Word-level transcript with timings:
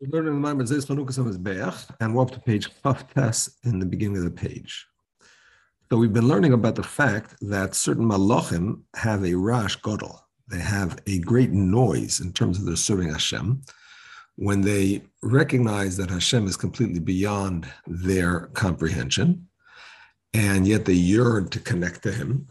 We're 0.00 0.10
learning 0.10 0.40
the 0.40 0.48
Maimon 0.48 0.64
Zeis 0.64 0.86
Chanukas 0.86 1.18
on 1.18 1.42
Beach, 1.42 1.96
and 1.98 2.14
we're 2.14 2.22
up 2.22 2.30
to 2.30 2.38
page 2.38 2.68
Chavtes 2.84 3.50
in 3.64 3.80
the 3.80 3.86
beginning 3.86 4.18
of 4.18 4.22
the 4.22 4.30
page. 4.30 4.86
So 5.90 5.96
we've 5.96 6.12
been 6.12 6.28
learning 6.28 6.52
about 6.52 6.76
the 6.76 6.84
fact 6.84 7.34
that 7.40 7.74
certain 7.74 8.04
malachim 8.04 8.82
have 8.94 9.24
a 9.24 9.34
rash 9.34 9.76
godel. 9.80 10.20
They 10.46 10.60
have 10.60 11.00
a 11.08 11.18
great 11.18 11.50
noise 11.50 12.20
in 12.20 12.32
terms 12.32 12.60
of 12.60 12.66
their 12.66 12.76
serving 12.76 13.10
Hashem 13.10 13.62
when 14.36 14.60
they 14.60 15.02
recognize 15.20 15.96
that 15.96 16.10
Hashem 16.10 16.46
is 16.46 16.56
completely 16.56 17.00
beyond 17.00 17.66
their 17.88 18.50
comprehension, 18.54 19.48
and 20.32 20.64
yet 20.64 20.84
they 20.84 20.92
yearn 20.92 21.48
to 21.48 21.58
connect 21.58 22.04
to 22.04 22.12
Him. 22.12 22.46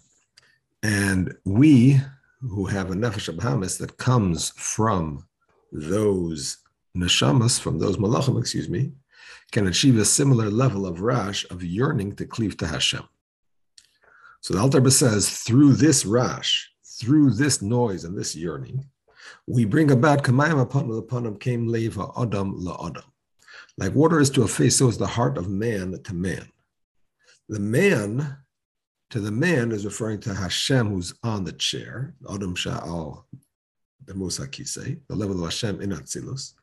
And 0.84 1.34
we, 1.46 2.02
who 2.42 2.66
have 2.66 2.92
a 2.92 2.94
nefesh 2.94 3.34
abahamis 3.34 3.80
that 3.80 3.96
comes 3.96 4.50
from 4.58 5.26
those 5.72 6.58
neshamas, 6.98 7.60
from 7.60 7.80
those 7.80 7.98
malachim, 7.98 8.40
excuse 8.40 8.70
me, 8.70 8.92
can 9.52 9.68
achieve 9.68 9.98
a 9.98 10.06
similar 10.06 10.50
level 10.50 10.86
of 10.86 11.02
rash 11.02 11.50
of 11.50 11.64
yearning 11.64 12.16
to 12.16 12.26
cleave 12.26 12.58
to 12.58 12.68
Hashem. 12.68 13.04
So 14.42 14.54
the 14.54 14.60
Alter 14.60 14.90
says, 14.90 15.30
through 15.30 15.74
this 15.74 16.06
rash, 16.06 16.72
through 17.00 17.32
this 17.32 17.62
noise 17.62 18.04
and 18.04 18.18
this 18.18 18.36
yearning, 18.36 18.86
we 19.46 19.66
bring 19.66 19.92
about 19.92 20.24
kamayim 20.24 20.62
upon 20.62 20.92
upon 20.92 21.38
came 21.38 21.68
leva 21.68 22.08
adam 22.18 22.56
la 22.58 22.88
adam. 22.88 23.04
Like 23.78 23.94
water 23.94 24.20
is 24.20 24.30
to 24.32 24.44
a 24.44 24.48
face, 24.48 24.78
so 24.78 24.88
is 24.88 24.98
the 24.98 25.08
heart 25.08 25.38
of 25.38 25.50
man 25.50 26.02
to 26.04 26.14
man. 26.14 26.50
The 27.50 27.60
man 27.60 28.38
to 29.10 29.20
the 29.20 29.32
man 29.32 29.72
is 29.72 29.86
referring 29.86 30.20
to 30.22 30.34
Hashem 30.34 30.90
who's 30.90 31.14
on 31.24 31.44
the 31.44 31.54
chair, 31.54 32.14
Adam 32.30 32.56
Sha'al, 32.56 33.24
the 34.06 34.14
Musakise, 34.14 35.00
the 35.08 35.16
level 35.16 35.38
of 35.38 35.44
Hashem 35.44 35.82
in 35.82 35.92
Atzilus. 35.92 36.54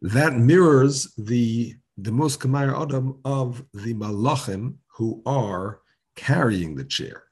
That 0.00 0.36
mirrors 0.36 1.12
the 1.16 1.74
the 2.00 2.12
most 2.12 2.38
Kamayr 2.38 2.80
Adam 2.80 3.18
of 3.24 3.64
the 3.74 3.92
Malachim 3.94 4.74
who 4.86 5.20
are 5.26 5.80
carrying 6.14 6.76
the 6.76 6.84
chair. 6.84 7.24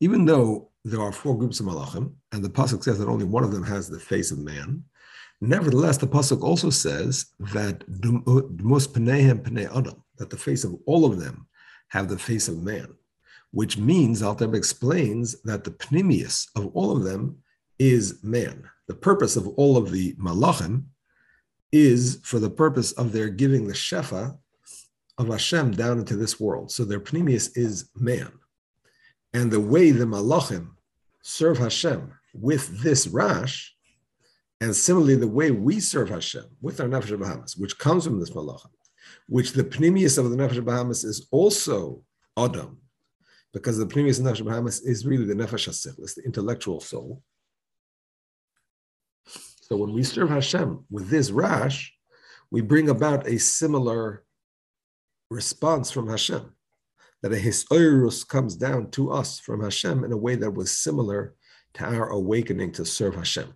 Even 0.00 0.24
though 0.24 0.70
there 0.84 1.00
are 1.00 1.12
four 1.12 1.38
groups 1.38 1.60
of 1.60 1.66
Malachim, 1.66 2.14
and 2.32 2.44
the 2.44 2.50
Pasuk 2.50 2.82
says 2.82 2.98
that 2.98 3.08
only 3.08 3.24
one 3.24 3.44
of 3.44 3.52
them 3.52 3.62
has 3.62 3.88
the 3.88 4.00
face 4.00 4.32
of 4.32 4.38
man, 4.38 4.82
nevertheless, 5.40 5.96
the 5.98 6.06
Pasuk 6.06 6.42
also 6.42 6.68
says 6.68 7.26
that 7.52 7.84
most 8.60 8.92
Pneihem 8.92 9.42
Pnei 9.42 9.70
Adam, 9.76 10.02
that 10.18 10.30
the 10.30 10.36
face 10.36 10.64
of 10.64 10.74
all 10.86 11.04
of 11.04 11.20
them 11.20 11.46
have 11.88 12.08
the 12.08 12.18
face 12.18 12.48
of 12.48 12.62
man, 12.62 12.88
which 13.52 13.78
means, 13.78 14.20
Altab 14.20 14.54
explains 14.56 15.40
that 15.42 15.62
the 15.62 15.70
Pnimius 15.70 16.48
of 16.56 16.66
all 16.74 16.96
of 16.96 17.04
them 17.04 17.38
is 17.78 18.22
man. 18.24 18.68
The 18.88 18.94
purpose 18.94 19.36
of 19.36 19.46
all 19.48 19.76
of 19.76 19.92
the 19.92 20.14
Malachim 20.14 20.86
is 21.74 22.20
for 22.22 22.38
the 22.38 22.48
purpose 22.48 22.92
of 22.92 23.10
their 23.10 23.28
giving 23.28 23.66
the 23.66 23.74
Shefa 23.74 24.38
of 25.18 25.26
Hashem 25.26 25.72
down 25.72 25.98
into 25.98 26.14
this 26.14 26.38
world. 26.38 26.70
So 26.70 26.84
their 26.84 27.00
Pnimius 27.00 27.50
is 27.56 27.90
man. 27.96 28.30
And 29.32 29.50
the 29.50 29.58
way 29.60 29.90
the 29.90 30.04
Malachim 30.04 30.68
serve 31.22 31.58
Hashem 31.58 32.12
with 32.32 32.80
this 32.80 33.08
Rash, 33.08 33.74
and 34.60 34.74
similarly 34.74 35.16
the 35.16 35.26
way 35.26 35.50
we 35.50 35.80
serve 35.80 36.10
Hashem 36.10 36.44
with 36.62 36.80
our 36.80 36.86
Nefesh 36.86 37.18
Bahamas, 37.18 37.56
which 37.56 37.76
comes 37.76 38.04
from 38.04 38.20
this 38.20 38.30
Malachim, 38.30 38.70
which 39.28 39.52
the 39.52 39.64
Pnimius 39.64 40.16
of 40.16 40.30
the 40.30 40.36
Nefesh 40.36 40.64
Bahamas 40.64 41.02
is 41.02 41.26
also 41.32 42.04
Adam, 42.38 42.78
because 43.52 43.78
the 43.78 43.86
Pnimius 43.86 44.20
of 44.20 44.26
Nefesh 44.26 44.44
Bahamas 44.44 44.80
is 44.82 45.04
really 45.04 45.24
the 45.24 45.34
Nefesh 45.34 45.68
HaSichlis, 45.68 46.14
the 46.14 46.22
intellectual 46.24 46.80
soul. 46.80 47.20
So 49.64 49.78
when 49.78 49.94
we 49.94 50.02
serve 50.02 50.28
Hashem 50.28 50.84
with 50.90 51.08
this 51.08 51.30
rash, 51.30 51.90
we 52.50 52.60
bring 52.60 52.90
about 52.90 53.26
a 53.26 53.38
similar 53.38 54.22
response 55.30 55.90
from 55.90 56.06
Hashem, 56.06 56.54
that 57.22 57.32
a 57.32 57.36
hisoirus 57.36 58.28
comes 58.28 58.56
down 58.56 58.90
to 58.90 59.10
us 59.10 59.40
from 59.40 59.62
Hashem 59.62 60.04
in 60.04 60.12
a 60.12 60.18
way 60.18 60.34
that 60.34 60.50
was 60.50 60.70
similar 60.70 61.34
to 61.74 61.84
our 61.86 62.10
awakening 62.10 62.72
to 62.72 62.84
serve 62.84 63.14
Hashem. 63.14 63.54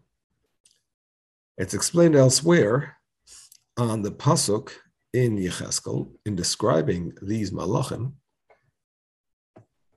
It's 1.58 1.74
explained 1.74 2.16
elsewhere 2.16 2.96
on 3.76 4.00
the 4.00 4.10
pasuk 4.10 4.70
in 5.12 5.36
Yecheskel 5.36 6.10
in 6.24 6.36
describing 6.36 7.12
these 7.20 7.50
malachim 7.50 8.12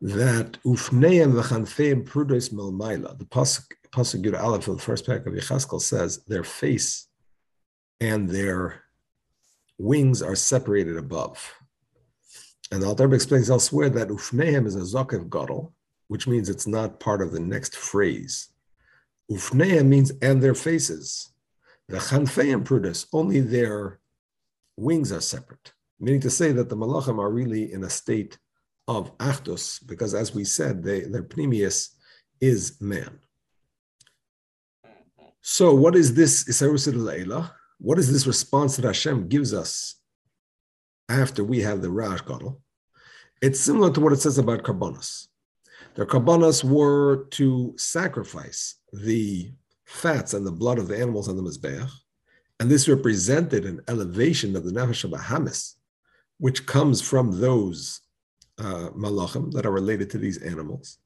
that 0.02 0.62
ufneim 0.66 1.32
v'chanfeim 1.42 2.04
prudos 2.04 2.52
melmaila. 2.52 3.18
The 3.18 3.26
pasuk 3.26 3.64
pasuk 3.92 4.24
Yud 4.24 4.42
Aleph 4.42 4.68
of 4.68 4.78
the 4.78 4.84
first 4.84 5.06
parak 5.06 5.26
of 5.26 5.34
Yechaskel 5.34 5.82
says 5.82 6.24
their 6.26 6.44
face 6.44 7.08
and 8.00 8.30
their 8.30 8.84
wings 9.78 10.22
are 10.22 10.36
separated 10.36 10.98
above. 10.98 11.54
And 12.72 12.82
the 12.82 12.88
Alter 12.88 13.14
explains 13.14 13.50
elsewhere 13.50 13.90
that 13.90 14.08
ufneim 14.08 14.66
is 14.66 14.76
a 14.76 14.80
zokev 14.80 15.30
gadol, 15.30 15.74
which 16.08 16.28
means 16.28 16.50
it's 16.50 16.68
not 16.68 17.00
part 17.00 17.22
of 17.22 17.32
the 17.32 17.40
next 17.40 17.76
phrase. 17.76 18.50
Ufneim 19.30 19.88
means 19.88 20.12
and 20.22 20.42
their 20.42 20.56
faces. 20.56 21.34
The 21.90 21.98
chanfeim 21.98 22.64
prudus, 22.64 23.08
only 23.12 23.42
their 23.42 24.00
wings 24.78 25.12
are 25.12 25.22
separate, 25.22 25.74
meaning 26.00 26.22
to 26.22 26.30
say 26.30 26.52
that 26.54 26.70
the 26.70 26.78
malachim 26.78 27.20
are 27.20 27.30
really 27.30 27.72
in 27.74 27.84
a 27.84 27.90
state 27.90 28.38
of 28.88 29.16
achdus, 29.18 29.86
because 29.86 30.14
as 30.14 30.34
we 30.34 30.44
said, 30.44 30.84
they, 30.84 31.02
their 31.02 31.24
pnimius 31.24 31.90
is 32.40 32.80
man. 32.82 33.20
So, 35.42 35.74
what 35.74 35.96
is 35.96 36.14
this 36.14 36.44
Isarus 36.44 37.52
What 37.80 37.98
is 37.98 38.12
this 38.12 38.28
response 38.28 38.76
that 38.76 38.86
Hashem 38.86 39.28
gives 39.28 39.56
us 39.56 39.96
after 41.10 41.44
we 41.44 41.62
have 41.62 41.82
the 41.82 41.90
Rash 41.90 42.22
Gadol? 42.22 42.62
It's 43.42 43.60
similar 43.60 43.92
to 43.92 44.00
what 44.00 44.14
it 44.14 44.22
says 44.22 44.38
about 44.38 44.62
Karbonos. 44.62 45.30
The 45.96 46.06
Karbonos 46.06 46.64
were 46.64 47.26
to 47.32 47.74
sacrifice 47.76 48.76
the 48.94 49.52
fats 49.86 50.36
and 50.36 50.46
the 50.46 50.52
blood 50.52 50.78
of 50.78 50.88
the 50.88 50.98
animals 50.98 51.28
on 51.28 51.38
the 51.38 51.42
Mizbeach, 51.42 51.90
and 52.60 52.70
this 52.70 52.88
represented 52.88 53.66
an 53.66 53.82
elevation 53.88 54.56
of 54.56 54.64
the 54.64 54.72
Nefesh 54.72 55.10
Bahamis, 55.10 55.74
which 56.38 56.68
comes 56.68 57.02
from 57.02 57.42
those 57.42 58.02
uh, 58.60 58.90
malachim 58.96 59.52
that 59.54 59.66
are 59.66 59.72
related 59.72 60.12
to 60.12 60.20
these 60.20 60.38
animals. 60.38 61.00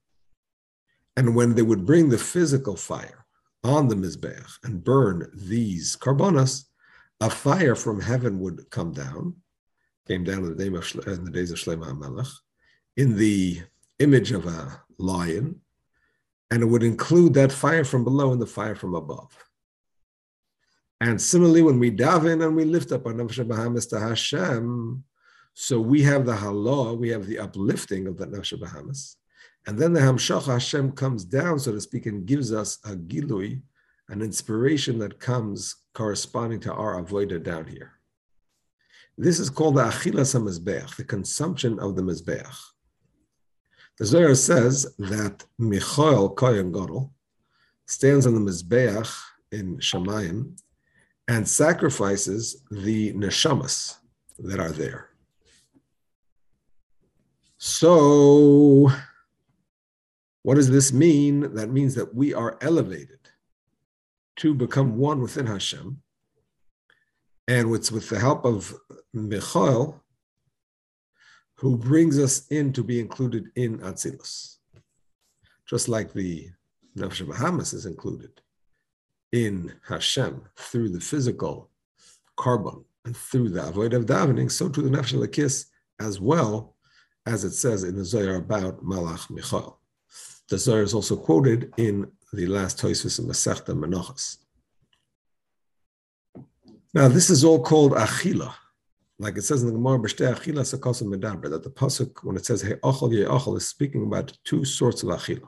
And 1.16 1.38
when 1.38 1.56
they 1.56 1.62
would 1.62 1.86
bring 1.86 2.10
the 2.10 2.18
physical 2.18 2.76
fire, 2.76 3.25
on 3.66 3.88
the 3.88 3.96
Mizbeach 3.96 4.64
and 4.64 4.84
burn 4.84 5.30
these 5.34 5.98
karbonas, 5.98 6.66
a 7.20 7.30
fire 7.30 7.76
from 7.76 8.00
heaven 8.00 8.40
would 8.40 8.70
come 8.70 8.94
down, 8.94 9.36
came 10.08 10.24
down 10.24 10.44
in 10.44 10.56
the, 10.56 10.64
name 10.64 10.76
of, 10.76 10.90
in 11.08 11.26
the 11.26 11.32
days 11.32 11.52
of 11.52 11.58
Shlomo 11.58 11.92
HaMelech, 11.92 12.32
in 12.96 13.18
the 13.18 13.62
image 14.00 14.32
of 14.32 14.46
a 14.46 14.82
lion, 15.00 15.62
and 16.52 16.62
it 16.62 16.68
would 16.68 16.84
include 16.84 17.34
that 17.34 17.52
fire 17.52 17.84
from 17.84 18.04
below 18.04 18.32
and 18.32 18.42
the 18.42 18.46
fire 18.46 18.76
from 18.76 18.94
above. 18.94 19.32
And 21.02 21.20
similarly, 21.20 21.64
when 21.64 21.80
we 21.80 21.92
daven 21.92 22.46
and 22.46 22.56
we 22.56 22.66
lift 22.66 22.92
up 22.92 23.06
our 23.06 23.14
Nefesh 23.14 23.48
Bahamas 23.48 23.88
to 23.88 24.00
Hashem, 24.00 25.04
so 25.54 25.80
we 25.80 26.04
have 26.04 26.26
the 26.26 26.36
halah, 26.36 26.94
we 26.94 27.10
have 27.10 27.26
the 27.26 27.40
uplifting 27.40 28.08
of 28.08 28.18
that 28.18 28.32
Nefesh 28.32 28.60
Bahamas, 28.60 29.18
and 29.68 29.78
then 29.78 29.94
the 29.94 30.00
Hamshach 30.00 30.46
Hashem 30.46 30.92
comes 30.92 31.26
down, 31.26 31.60
so 31.60 31.72
to 31.72 31.82
speak, 31.82 32.06
and 32.06 32.26
gives 32.26 32.54
us 32.54 32.78
a 32.86 32.96
gilui, 32.96 33.62
an 34.10 34.22
inspiration 34.22 35.00
that 35.00 35.20
comes 35.20 35.76
corresponding 35.94 36.60
to 36.62 36.74
our 36.74 37.02
avoida 37.02 37.42
down 37.42 37.66
here. 37.66 37.94
This 39.18 39.40
is 39.40 39.50
called 39.50 39.76
the 39.76 39.84
achilas 39.84 40.36
hamizbeach, 40.36 40.98
the 40.98 41.04
consumption 41.04 41.80
of 41.80 41.96
the 41.96 42.02
mizbeach. 42.02 42.56
The 43.98 44.06
Zohar 44.06 44.36
says 44.36 44.94
that 45.00 45.46
Michael 45.58 46.30
Kohen 46.32 46.72
Gadol 46.72 47.14
stands 47.88 48.28
on 48.28 48.36
the 48.36 48.52
mizbeach 48.52 49.18
in 49.52 49.78
Shemayim 49.78 50.60
and 51.28 51.48
sacrifices 51.48 52.64
the 52.70 53.14
neshamas 53.14 53.96
that 54.38 54.60
are 54.60 54.72
there. 54.72 55.10
So 57.58 58.92
what 60.46 60.58
does 60.58 60.70
this 60.70 60.94
mean? 60.94 61.56
That 61.56 61.72
means 61.72 61.96
that 61.96 62.14
we 62.14 62.32
are 62.32 62.60
elevated 62.62 63.18
to 64.36 64.54
become 64.54 64.96
one 64.96 65.20
within 65.20 65.48
Hashem. 65.48 66.00
And 67.48 67.74
it's 67.74 67.92
with 67.92 68.10
the 68.10 68.20
help 68.20 68.46
of 68.46 68.72
Michael, 69.12 70.04
who 71.56 71.76
brings 71.78 72.20
us 72.20 72.46
in 72.50 72.74
to 72.74 72.84
be 72.84 73.00
included 73.00 73.46
in 73.56 73.80
Atzilus. 73.80 74.58
Just 75.68 75.90
like 75.90 76.14
the 76.14 76.52
Nefesh 76.96 77.28
Bahamas 77.28 77.74
is 77.74 77.88
included 77.88 78.40
in 79.32 79.74
Hashem 79.88 80.44
through 80.58 80.90
the 80.90 81.02
physical 81.02 81.72
korban 82.38 82.84
and 83.04 83.18
through 83.18 83.50
the 83.50 83.68
avoid 83.68 83.96
of 83.96 84.06
davening, 84.06 84.52
so 84.52 84.70
to 84.70 84.84
the 84.84 84.96
Nefesh 84.96 85.16
Elokis 85.16 85.66
as 86.00 86.20
well 86.20 86.76
as 87.26 87.44
it 87.44 87.54
says 87.54 87.84
in 87.84 87.96
the 87.96 88.06
Zohar 88.06 88.36
about 88.36 88.86
Malach 88.86 89.28
Michael. 89.32 89.80
The 90.50 90.58
Zohar 90.60 90.84
is 90.84 90.94
also 90.94 91.16
quoted 91.16 91.74
in 91.78 92.12
the 92.32 92.46
last 92.46 92.80
Toisus 92.80 93.20
in 93.20 93.26
Masechta 93.26 93.74
Menachos. 93.74 94.38
Now, 96.94 97.08
this 97.08 97.30
is 97.30 97.44
all 97.44 97.62
called 97.62 97.94
achila. 97.94 98.54
Like 99.18 99.38
it 99.38 99.44
says 99.44 99.64
in 99.64 99.68
the 99.70 99.74
Gemara, 99.74 100.00
achila 100.00 100.62
medaber, 100.62 101.50
that 101.50 101.64
the 101.64 101.70
pasuk, 101.70 102.24
when 102.24 102.36
it 102.36 102.46
says 102.46 102.62
hey 102.62 102.76
achal 102.84 103.12
ye 103.12 103.24
achal, 103.24 103.58
is 103.58 103.68
speaking 103.68 104.04
about 104.04 104.38
two 104.44 104.64
sorts 104.66 105.04
of 105.04 105.10
achila: 105.10 105.48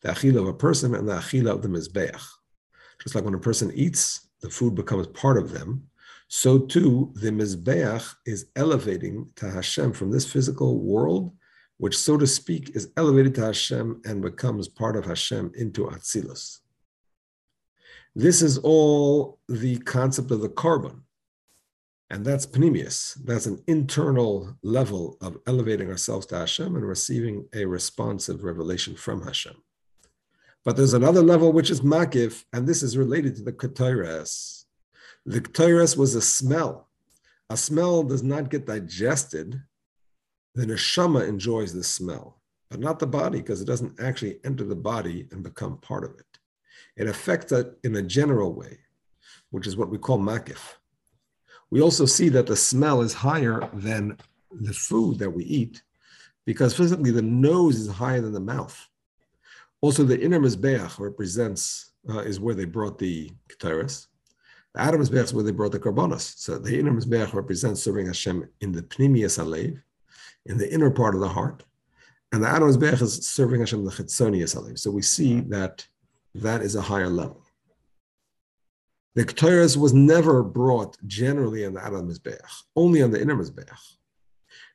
the 0.00 0.08
achila 0.08 0.40
of 0.40 0.48
a 0.48 0.54
person 0.54 0.94
and 0.94 1.08
the 1.08 1.14
achila 1.14 1.50
of 1.50 1.62
the 1.62 1.68
mizbeach. 1.68 2.22
Just 3.02 3.14
like 3.14 3.24
when 3.24 3.34
a 3.34 3.38
person 3.38 3.70
eats, 3.74 4.28
the 4.40 4.48
food 4.48 4.74
becomes 4.74 5.08
part 5.08 5.36
of 5.36 5.52
them. 5.52 5.88
So 6.28 6.58
too, 6.58 7.12
the 7.14 7.30
mizbeach 7.30 8.14
is 8.24 8.46
elevating 8.56 9.28
to 9.36 9.50
Hashem 9.50 9.92
from 9.92 10.10
this 10.10 10.30
physical 10.30 10.80
world, 10.80 11.32
which, 11.78 11.96
so 11.96 12.16
to 12.16 12.26
speak, 12.26 12.74
is 12.74 12.90
elevated 12.96 13.34
to 13.34 13.46
Hashem 13.46 14.02
and 14.04 14.22
becomes 14.22 14.68
part 14.68 14.96
of 14.96 15.04
Hashem 15.04 15.52
into 15.54 15.86
Atzilus. 15.86 16.60
This 18.14 18.40
is 18.40 18.58
all 18.58 19.38
the 19.48 19.78
concept 19.78 20.30
of 20.30 20.40
the 20.40 20.48
korban. 20.48 21.00
And 22.08 22.24
that's 22.24 22.46
pnimius. 22.46 23.18
That's 23.24 23.46
an 23.46 23.62
internal 23.66 24.56
level 24.62 25.18
of 25.20 25.38
elevating 25.46 25.90
ourselves 25.90 26.24
to 26.26 26.38
Hashem 26.38 26.76
and 26.76 26.86
receiving 26.86 27.46
a 27.52 27.64
responsive 27.64 28.44
revelation 28.44 28.94
from 28.94 29.22
Hashem. 29.22 29.56
But 30.64 30.76
there's 30.76 30.94
another 30.94 31.22
level 31.22 31.52
which 31.52 31.70
is 31.70 31.80
makif, 31.80 32.44
and 32.52 32.66
this 32.66 32.82
is 32.82 32.96
related 32.96 33.36
to 33.36 33.42
the 33.42 33.52
ketores. 33.52 34.64
The 35.24 35.40
ketores 35.40 35.96
was 35.96 36.14
a 36.14 36.22
smell. 36.22 36.88
A 37.50 37.56
smell 37.56 38.02
does 38.02 38.22
not 38.22 38.50
get 38.50 38.66
digested. 38.66 39.60
The 40.56 40.64
neshama 40.64 41.28
enjoys 41.28 41.74
the 41.74 41.84
smell, 41.84 42.40
but 42.70 42.80
not 42.80 42.98
the 42.98 43.06
body, 43.06 43.40
because 43.40 43.60
it 43.60 43.66
doesn't 43.66 44.00
actually 44.00 44.38
enter 44.42 44.64
the 44.64 44.74
body 44.74 45.28
and 45.30 45.42
become 45.42 45.76
part 45.76 46.02
of 46.02 46.12
it. 46.18 46.38
It 46.96 47.06
affects 47.06 47.52
it 47.52 47.78
in 47.84 47.94
a 47.96 48.02
general 48.02 48.54
way, 48.54 48.78
which 49.50 49.66
is 49.66 49.76
what 49.76 49.90
we 49.90 49.98
call 49.98 50.18
makif. 50.18 50.76
We 51.70 51.82
also 51.82 52.06
see 52.06 52.30
that 52.30 52.46
the 52.46 52.56
smell 52.56 53.02
is 53.02 53.12
higher 53.12 53.68
than 53.74 54.16
the 54.50 54.72
food 54.72 55.18
that 55.18 55.28
we 55.28 55.44
eat 55.44 55.82
because 56.46 56.74
physically 56.74 57.10
the 57.10 57.20
nose 57.20 57.76
is 57.78 57.88
higher 57.88 58.22
than 58.22 58.32
the 58.32 58.40
mouth. 58.40 58.88
Also, 59.82 60.04
the 60.04 60.18
inner 60.18 60.40
mizbeach 60.40 60.98
represents, 60.98 61.92
uh, 62.08 62.20
is 62.20 62.40
where 62.40 62.54
they 62.54 62.64
brought 62.64 62.98
the 62.98 63.30
ketores. 63.50 64.06
The 64.72 64.80
outer 64.80 64.96
mizbeach 64.96 65.24
is 65.24 65.34
where 65.34 65.44
they 65.44 65.50
brought 65.50 65.72
the 65.72 65.80
karbonos. 65.80 66.38
So 66.38 66.56
the 66.56 66.78
inner 66.78 66.92
mizbeach 66.92 67.34
represents 67.34 67.82
serving 67.82 68.06
Hashem 68.06 68.48
in 68.62 68.72
the 68.72 68.84
pnimius 68.84 69.38
alev, 69.38 69.82
in 70.46 70.58
the 70.58 70.72
inner 70.72 70.90
part 70.90 71.14
of 71.14 71.20
the 71.20 71.28
heart. 71.28 71.64
And 72.32 72.42
the 72.42 72.48
outer 72.48 72.66
mizbeach 72.66 73.02
is 73.02 73.26
serving 73.26 73.60
Hashem 73.60 73.84
the 73.84 73.90
chitzonius 73.90 74.56
alev. 74.56 74.78
So 74.78 74.90
we 74.90 75.02
see 75.02 75.40
that 75.40 75.86
that 76.34 76.62
is 76.62 76.74
a 76.74 76.82
higher 76.82 77.08
level. 77.08 77.46
The 79.16 79.24
Ketores 79.24 79.78
was 79.78 79.94
never 79.94 80.42
brought 80.42 80.98
generally 81.06 81.64
on 81.64 81.72
the 81.72 81.80
Outer 81.80 82.02
Mizbeach, 82.02 82.62
only 82.76 83.02
on 83.02 83.10
the 83.10 83.20
inner 83.20 83.34
Mizbeach. 83.34 83.70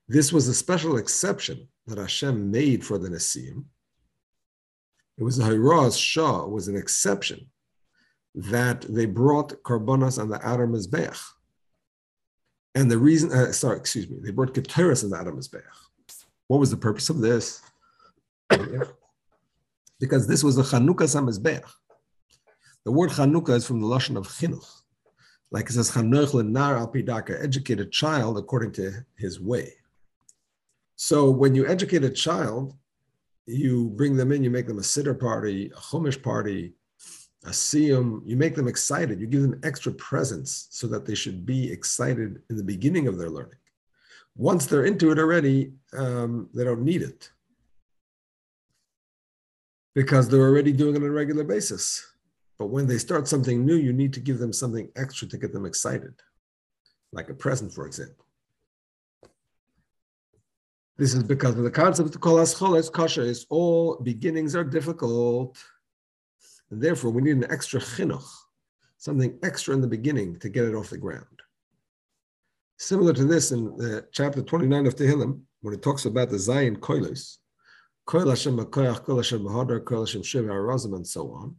This 0.08 0.34
was 0.34 0.48
a 0.48 0.54
special 0.56 0.98
exception 0.98 1.68
that 1.86 2.00
Hashem 2.00 2.50
made 2.50 2.84
for 2.84 2.98
the 2.98 3.10
Nesiim. 3.10 3.66
It 5.20 5.24
was 5.24 5.38
a 5.38 5.44
Hiraz 5.44 5.96
Shah, 5.96 6.48
was 6.48 6.68
an 6.68 6.76
exception 6.76 7.52
that 8.34 8.82
they 8.82 9.06
brought 9.06 9.62
Karbonas 9.62 10.20
on 10.20 10.30
the 10.30 10.44
Outer 10.46 10.68
Mizbeach. 10.68 11.22
And 12.76 12.90
the 12.90 12.98
reason, 12.98 13.32
uh, 13.32 13.52
sorry, 13.52 13.78
excuse 13.78 14.10
me, 14.10 14.18
they 14.22 14.32
brought 14.32 14.58
on 14.58 14.64
the 15.10 15.18
Outer 15.20 15.32
Mizbeach. 15.34 15.64
What 16.48 16.60
was 16.60 16.72
the 16.72 16.78
purpose 16.78 17.10
of 17.10 17.20
this? 17.20 17.62
because 20.00 20.28
this 20.28 20.44
was 20.44 20.58
a 20.58 20.64
Chanukas 20.64 21.16
Hamizbeach. 21.16 21.70
The 22.84 22.92
word 22.92 23.12
Chanukah 23.12 23.56
is 23.56 23.66
from 23.66 23.80
the 23.80 23.88
Lashon 23.88 24.18
of 24.18 24.28
Chinuch. 24.28 24.82
Like 25.52 25.70
it 25.70 25.74
says, 25.74 25.92
Chanuch 25.92 26.32
lenar 26.32 26.78
al 26.80 26.92
pidaka, 26.92 27.42
educate 27.42 27.80
a 27.80 27.86
child 27.86 28.38
according 28.38 28.72
to 28.74 29.06
his 29.18 29.40
way. 29.40 29.74
So 30.96 31.30
when 31.30 31.56
you 31.56 31.68
educate 31.68 32.04
a 32.04 32.10
child, 32.10 32.76
you 33.46 33.90
bring 33.92 34.16
them 34.16 34.32
in, 34.32 34.44
you 34.44 34.50
make 34.50 34.68
them 34.68 34.78
a 34.80 34.82
siddur 34.82 35.20
party, 35.20 35.68
a 35.68 35.80
chumash 35.80 36.22
party, 36.22 36.74
a 37.46 37.50
siyum, 37.50 38.22
you 38.26 38.38
make 38.38 38.56
them 38.56 38.68
excited, 38.68 39.20
you 39.20 39.28
give 39.28 39.42
them 39.42 39.60
extra 39.64 39.92
presents 39.94 40.68
so 40.70 40.88
that 40.88 41.06
they 41.06 41.16
should 41.16 41.46
be 41.46 41.72
excited 41.72 42.42
in 42.50 42.58
the 42.58 42.64
beginning 42.64 43.08
of 43.08 43.18
their 43.18 43.30
learning. 43.30 43.58
Once 44.36 44.66
they're 44.66 44.86
into 44.86 45.12
it 45.12 45.20
already, 45.20 45.74
um, 45.98 46.50
they 46.54 46.64
don't 46.64 46.84
need 46.84 47.02
it 47.02 47.32
because 49.94 50.30
they're 50.30 50.42
already 50.42 50.72
doing 50.72 50.96
it 50.96 51.02
on 51.02 51.08
a 51.08 51.12
regular 51.12 51.44
basis. 51.44 52.06
But 52.58 52.68
when 52.68 52.86
they 52.86 52.98
start 52.98 53.28
something 53.28 53.66
new, 53.66 53.76
you 53.76 53.92
need 53.92 54.14
to 54.14 54.20
give 54.20 54.38
them 54.38 54.54
something 54.54 54.90
extra 54.96 55.28
to 55.28 55.38
get 55.38 55.52
them 55.52 55.66
excited, 55.66 56.14
like 57.12 57.30
a 57.30 57.34
present, 57.34 57.74
for 57.74 57.88
example. 57.88 58.26
This 60.98 61.16
is 61.16 61.24
because 61.24 61.58
of 61.58 61.64
the 61.64 61.72
concept 61.72 62.14
of 62.14 62.22
kol 62.22 62.40
ascholes 62.40 62.90
kasha 62.90 63.24
is 63.24 63.48
all 63.50 63.98
beginnings 64.04 64.56
are 64.56 64.64
difficult. 64.64 65.58
And 66.72 66.82
therefore, 66.82 67.12
we 67.12 67.22
need 67.22 67.36
an 67.36 67.52
extra 67.52 67.80
chinuch, 67.80 68.28
something 68.98 69.38
extra 69.44 69.74
in 69.74 69.82
the 69.82 69.88
beginning 69.88 70.40
to 70.40 70.50
get 70.50 70.66
it 70.66 70.74
off 70.74 70.90
the 70.90 70.98
ground. 70.98 71.26
Similar 72.80 73.14
to 73.14 73.26
this 73.26 73.52
in 73.52 73.66
the 73.78 74.08
chapter 74.12 74.42
29 74.42 74.88
of 74.88 74.96
Tehillim, 74.96 75.42
when 75.62 75.74
it 75.74 75.84
talks 75.84 76.06
about 76.06 76.30
the 76.30 76.40
Zion 76.40 76.78
koilos, 76.78 77.38
Kol 78.06 78.30
Hashem 78.30 78.58
Makoyach, 78.58 79.04
Kol 79.04 79.18
Hashem 79.18 79.42
Mahadar, 79.42 79.86
Kol 79.86 80.06
Hashem 80.06 80.24
Shiva 80.24 80.48
Arazim, 80.48 80.96
and 80.96 81.06
so 81.06 81.32
on. 81.32 81.56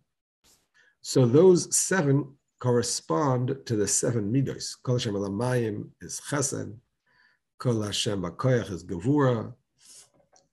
So 1.02 1.26
those 1.26 1.74
seven 1.76 2.34
correspond 2.58 3.56
to 3.66 3.76
the 3.76 3.86
seven 3.86 4.32
midos. 4.32 4.76
Kol 4.82 4.96
Hashem 4.96 5.14
Alamayim 5.14 5.88
is 6.00 6.20
Chesed, 6.28 6.74
Kol 7.58 7.82
Hashem 7.82 8.22
Makoyach 8.22 8.70
is 8.70 8.84
Gevura, 8.84 9.52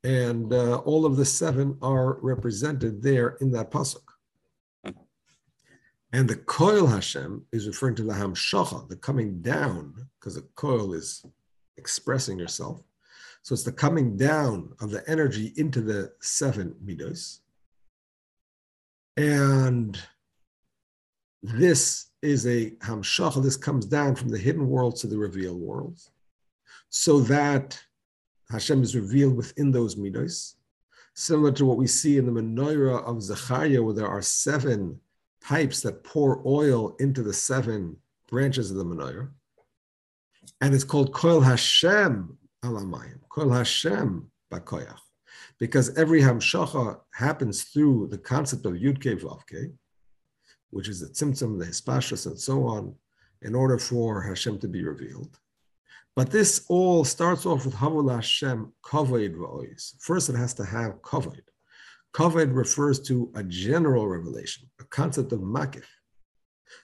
and 0.03 0.53
uh, 0.53 0.77
all 0.79 1.05
of 1.05 1.15
the 1.15 1.25
seven 1.25 1.77
are 1.81 2.19
represented 2.21 3.01
there 3.01 3.37
in 3.41 3.51
that 3.51 3.71
pasuk. 3.71 4.08
And 6.11 6.27
the 6.27 6.37
coil 6.37 6.87
Hashem 6.87 7.45
is 7.51 7.67
referring 7.67 7.95
to 7.95 8.03
the 8.03 8.13
hamshacha, 8.13 8.89
the 8.89 8.95
coming 8.95 9.41
down, 9.41 9.93
because 10.19 10.35
the 10.35 10.47
coil 10.55 10.93
is 10.93 11.23
expressing 11.77 12.39
yourself. 12.39 12.81
So 13.43 13.53
it's 13.53 13.63
the 13.63 13.71
coming 13.71 14.17
down 14.17 14.73
of 14.81 14.89
the 14.89 15.07
energy 15.09 15.53
into 15.55 15.81
the 15.81 16.11
seven 16.19 16.75
midos. 16.83 17.39
And 19.17 19.99
this 21.43 22.07
is 22.21 22.47
a 22.47 22.71
hamshacha, 22.71 23.41
this 23.43 23.57
comes 23.57 23.85
down 23.85 24.15
from 24.15 24.29
the 24.29 24.37
hidden 24.37 24.67
world 24.67 24.95
to 24.97 25.07
the 25.07 25.17
revealed 25.17 25.61
world, 25.61 25.99
so 26.89 27.19
that 27.21 27.79
Hashem 28.49 28.81
is 28.81 28.95
revealed 28.95 29.37
within 29.37 29.71
those 29.71 29.95
midos, 29.95 30.55
similar 31.13 31.51
to 31.53 31.65
what 31.65 31.77
we 31.77 31.87
see 31.87 32.17
in 32.17 32.25
the 32.25 32.41
menorah 32.41 33.03
of 33.03 33.21
Zechariah, 33.21 33.83
where 33.83 33.93
there 33.93 34.07
are 34.07 34.21
seven 34.21 34.99
pipes 35.41 35.81
that 35.81 36.03
pour 36.03 36.41
oil 36.45 36.95
into 36.99 37.23
the 37.23 37.33
seven 37.33 37.97
branches 38.27 38.71
of 38.71 38.77
the 38.77 38.85
menorah. 38.85 39.29
And 40.61 40.73
it's 40.73 40.83
called 40.83 41.13
Koil 41.13 41.43
Hashem 41.43 42.37
alamayim. 42.63 43.19
Kol 43.29 43.49
Hashem 43.49 44.29
bakoyach. 44.51 44.99
Because 45.59 45.97
every 45.97 46.21
hamshacha 46.21 46.99
happens 47.13 47.63
through 47.63 48.07
the 48.07 48.17
concept 48.17 48.65
of 48.65 48.73
Yud 48.73 48.99
Ke 48.99 49.21
Vav 49.21 49.41
which 50.71 50.87
is 50.87 50.99
the 50.99 51.07
tzimtzum, 51.07 51.57
the 51.57 51.65
hispashas, 51.65 52.25
and 52.27 52.39
so 52.39 52.65
on, 52.65 52.93
in 53.41 53.55
order 53.55 53.77
for 53.77 54.21
Hashem 54.21 54.59
to 54.59 54.67
be 54.67 54.83
revealed. 54.83 55.39
But 56.15 56.31
this 56.31 56.65
all 56.67 57.05
starts 57.05 57.45
off 57.45 57.65
with 57.65 57.75
Havul 57.75 58.13
Hashem 58.13 58.73
kavod 58.83 59.35
v'ois. 59.35 59.93
First, 59.99 60.29
it 60.29 60.35
has 60.35 60.53
to 60.55 60.65
have 60.65 61.01
kavod. 61.01 61.41
Kavod 62.13 62.55
refers 62.55 62.99
to 63.01 63.31
a 63.35 63.43
general 63.43 64.07
revelation, 64.07 64.69
concept 64.89 65.31
of 65.31 65.39
makif, 65.39 65.85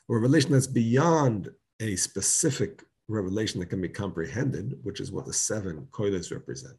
a 0.09 0.13
revelation 0.13 0.51
that's 0.51 0.67
beyond 0.67 1.49
a 1.79 1.95
specific 1.95 2.83
revelation 3.07 3.59
that 3.59 3.67
can 3.67 3.81
be 3.81 3.89
comprehended, 3.89 4.79
which 4.83 4.99
is 4.99 5.11
what 5.11 5.25
the 5.25 5.33
seven 5.33 5.87
koiles 5.91 6.31
represent. 6.31 6.77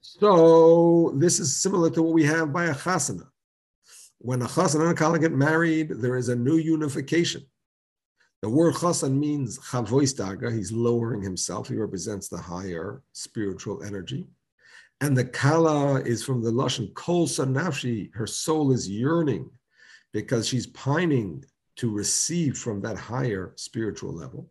So 0.00 1.12
this 1.16 1.40
is 1.40 1.56
similar 1.56 1.90
to 1.90 2.02
what 2.02 2.12
we 2.12 2.24
have 2.24 2.52
by 2.52 2.66
a 2.66 2.74
chasana. 2.74 3.26
When 4.18 4.42
a 4.42 4.46
chassan 4.46 4.80
and 4.80 4.90
a 4.90 4.94
kala 4.94 5.18
get 5.18 5.32
married, 5.32 5.90
there 5.90 6.16
is 6.16 6.28
a 6.28 6.36
new 6.36 6.56
unification. 6.56 7.44
The 8.42 8.50
word 8.50 8.74
chasan 8.74 9.18
means 9.18 9.58
chavois 9.58 10.14
daga, 10.14 10.54
he's 10.54 10.70
lowering 10.70 11.22
himself, 11.22 11.68
he 11.68 11.76
represents 11.76 12.28
the 12.28 12.36
higher 12.36 13.02
spiritual 13.12 13.82
energy. 13.82 14.26
And 15.00 15.16
the 15.16 15.24
kala 15.24 16.00
is 16.00 16.24
from 16.24 16.42
the 16.42 16.50
Lashon 16.50 16.94
kol 16.94 17.26
sanafshi, 17.26 18.14
her 18.14 18.26
soul 18.26 18.72
is 18.72 18.88
yearning 18.88 19.50
because 20.12 20.46
she's 20.46 20.66
pining 20.68 21.44
to 21.76 21.90
receive 21.90 22.56
from 22.56 22.80
that 22.82 22.96
higher 22.96 23.52
spiritual 23.56 24.14
level. 24.14 24.48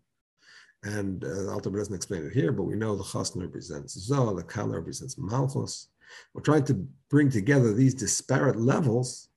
And 0.84 1.24
uh, 1.24 1.52
Alter 1.52 1.70
doesn't 1.70 1.96
explain 1.96 2.26
it 2.26 2.34
here, 2.34 2.52
but 2.52 2.64
we 2.64 2.76
know 2.76 2.96
the 2.96 3.04
chasna 3.04 3.42
represents 3.42 4.10
Zoh, 4.10 4.36
the 4.36 4.44
kala 4.44 4.78
represents 4.78 5.18
Malchus. 5.18 5.88
We're 6.34 6.42
trying 6.42 6.66
to 6.66 6.86
bring 7.10 7.30
together 7.30 7.74
these 7.74 7.94
disparate 7.94 8.60
levels 8.60 9.30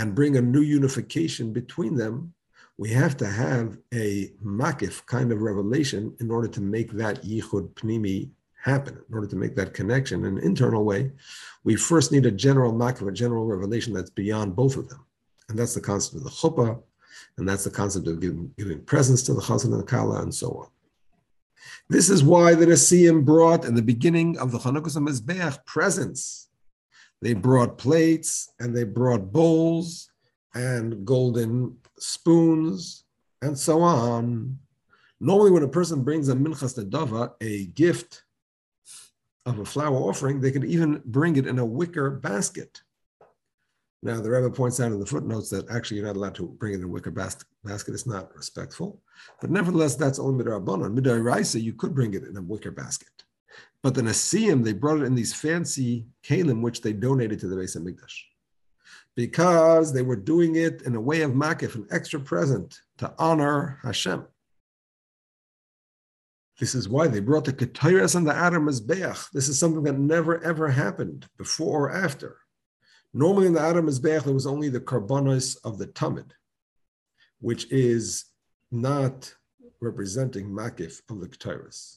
and 0.00 0.14
bring 0.14 0.38
a 0.38 0.40
new 0.40 0.62
unification 0.62 1.52
between 1.52 1.94
them, 1.94 2.32
we 2.78 2.88
have 2.88 3.14
to 3.18 3.26
have 3.26 3.76
a 3.92 4.32
makif 4.42 5.04
kind 5.04 5.30
of 5.30 5.42
revelation 5.42 6.16
in 6.20 6.30
order 6.30 6.48
to 6.48 6.62
make 6.62 6.90
that 6.92 7.22
yichud 7.22 7.74
pnimi 7.74 8.30
happen, 8.62 8.98
in 9.08 9.14
order 9.14 9.26
to 9.26 9.36
make 9.36 9.56
that 9.56 9.74
connection 9.74 10.24
in 10.24 10.38
an 10.38 10.44
internal 10.44 10.84
way. 10.84 11.10
We 11.64 11.76
first 11.76 12.12
need 12.12 12.26
a 12.26 12.30
general 12.30 12.72
makif, 12.72 13.08
a 13.08 13.12
general 13.12 13.46
revelation 13.46 13.92
that's 13.92 14.10
beyond 14.10 14.56
both 14.56 14.76
of 14.76 14.88
them. 14.88 15.04
And 15.48 15.58
that's 15.58 15.74
the 15.74 15.80
concept 15.80 16.16
of 16.16 16.24
the 16.24 16.30
chuppah, 16.30 16.80
and 17.38 17.48
that's 17.48 17.64
the 17.64 17.70
concept 17.70 18.06
of 18.06 18.20
giving, 18.20 18.52
giving 18.56 18.84
presence 18.84 19.22
to 19.24 19.34
the 19.34 19.40
chazan 19.40 19.72
and 19.72 19.80
the 19.80 19.84
kala, 19.84 20.22
and 20.22 20.34
so 20.34 20.50
on. 20.50 20.68
This 21.88 22.08
is 22.08 22.22
why 22.22 22.54
the 22.54 22.66
Nesiim 22.66 23.24
brought 23.24 23.64
in 23.64 23.74
the 23.74 23.82
beginning 23.82 24.38
of 24.38 24.52
the 24.52 24.58
Chanukas 24.58 24.96
Mizbeach 24.96 25.64
presents. 25.66 26.48
They 27.20 27.34
brought 27.34 27.78
plates 27.78 28.52
and 28.60 28.74
they 28.74 28.84
brought 28.84 29.32
bowls 29.32 30.10
and 30.54 31.04
golden 31.04 31.76
spoons 31.98 33.04
and 33.42 33.58
so 33.58 33.82
on. 33.82 34.58
Normally, 35.20 35.50
when 35.50 35.62
a 35.62 35.68
person 35.68 36.02
brings 36.02 36.28
a 36.28 36.34
minchas 36.34 36.78
nedava, 36.78 37.32
a 37.40 37.66
gift 37.66 38.22
of 39.50 39.58
a 39.60 39.64
flower 39.64 39.96
offering, 39.96 40.40
they 40.40 40.52
could 40.52 40.64
even 40.64 41.02
bring 41.04 41.36
it 41.36 41.46
in 41.46 41.58
a 41.58 41.64
wicker 41.64 42.10
basket. 42.10 42.82
Now, 44.02 44.20
the 44.20 44.30
Rebbe 44.30 44.50
points 44.50 44.80
out 44.80 44.92
in 44.92 44.98
the 44.98 45.04
footnotes 45.04 45.50
that 45.50 45.70
actually 45.70 45.98
you're 45.98 46.06
not 46.06 46.16
allowed 46.16 46.34
to 46.36 46.46
bring 46.46 46.72
it 46.72 46.76
in 46.76 46.84
a 46.84 46.88
wicker 46.88 47.10
bas- 47.10 47.44
basket. 47.64 47.92
It's 47.92 48.06
not 48.06 48.34
respectful. 48.34 49.02
But 49.40 49.50
nevertheless, 49.50 49.94
that's 49.94 50.18
only 50.18 50.42
midrabanan. 50.42 50.98
Midairaisa, 50.98 51.62
you 51.62 51.74
could 51.74 51.94
bring 51.94 52.14
it 52.14 52.24
in 52.24 52.36
a 52.36 52.42
wicker 52.42 52.70
basket. 52.70 53.08
But 53.82 53.94
the 53.94 54.02
Nasiim, 54.02 54.64
they 54.64 54.72
brought 54.72 55.00
it 55.00 55.04
in 55.04 55.14
these 55.14 55.34
fancy 55.34 56.06
kalim, 56.24 56.62
which 56.62 56.80
they 56.80 56.94
donated 56.94 57.40
to 57.40 57.48
the 57.48 57.56
base 57.56 57.76
Beis 57.76 57.82
Hamikdash. 57.82 58.14
Because 59.16 59.92
they 59.92 60.02
were 60.02 60.16
doing 60.16 60.56
it 60.56 60.82
in 60.82 60.94
a 60.94 61.00
way 61.00 61.20
of 61.20 61.32
makif, 61.32 61.74
an 61.74 61.86
extra 61.90 62.20
present 62.20 62.80
to 62.98 63.12
honor 63.18 63.78
Hashem. 63.82 64.24
This 66.60 66.74
is 66.74 66.90
why 66.90 67.08
they 67.08 67.20
brought 67.20 67.46
the 67.46 67.54
Ketairas 67.54 68.14
and 68.14 68.26
the 68.26 68.36
Adam 68.36 68.66
Mizbeach. 68.66 69.30
This 69.32 69.48
is 69.48 69.58
something 69.58 69.82
that 69.84 69.98
never 69.98 70.44
ever 70.44 70.68
happened 70.68 71.26
before 71.38 71.86
or 71.86 71.90
after. 71.90 72.36
Normally 73.14 73.46
in 73.46 73.54
the 73.54 73.62
Adam 73.62 73.86
Mizbeach, 73.86 74.24
there 74.24 74.34
was 74.34 74.46
only 74.46 74.68
the 74.68 74.80
karbonos 74.80 75.56
of 75.64 75.78
the 75.78 75.86
Tamid, 75.86 76.30
which 77.40 77.72
is 77.72 78.26
not 78.70 79.34
representing 79.80 80.50
makif 80.50 81.00
of 81.08 81.20
the 81.20 81.28
Ketairas. 81.28 81.96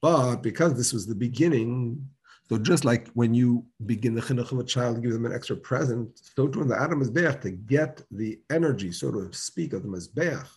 But 0.00 0.36
because 0.36 0.74
this 0.74 0.94
was 0.94 1.06
the 1.06 1.14
beginning, 1.14 2.08
so 2.48 2.56
just 2.56 2.86
like 2.86 3.08
when 3.08 3.34
you 3.34 3.66
begin 3.84 4.14
the 4.14 4.22
chinuch 4.22 4.52
of 4.52 4.58
a 4.58 4.64
child, 4.64 5.02
give 5.02 5.12
them 5.12 5.26
an 5.26 5.34
extra 5.34 5.54
present, 5.54 6.18
so 6.34 6.48
too 6.48 6.62
in 6.62 6.68
the 6.68 6.80
Adam 6.80 7.04
Mizbeach, 7.04 7.42
to 7.42 7.50
get 7.50 8.02
the 8.10 8.40
energy, 8.50 8.90
so 8.90 9.12
to 9.12 9.30
speak, 9.34 9.74
of 9.74 9.82
the 9.82 9.88
Mizbeach 9.88 10.48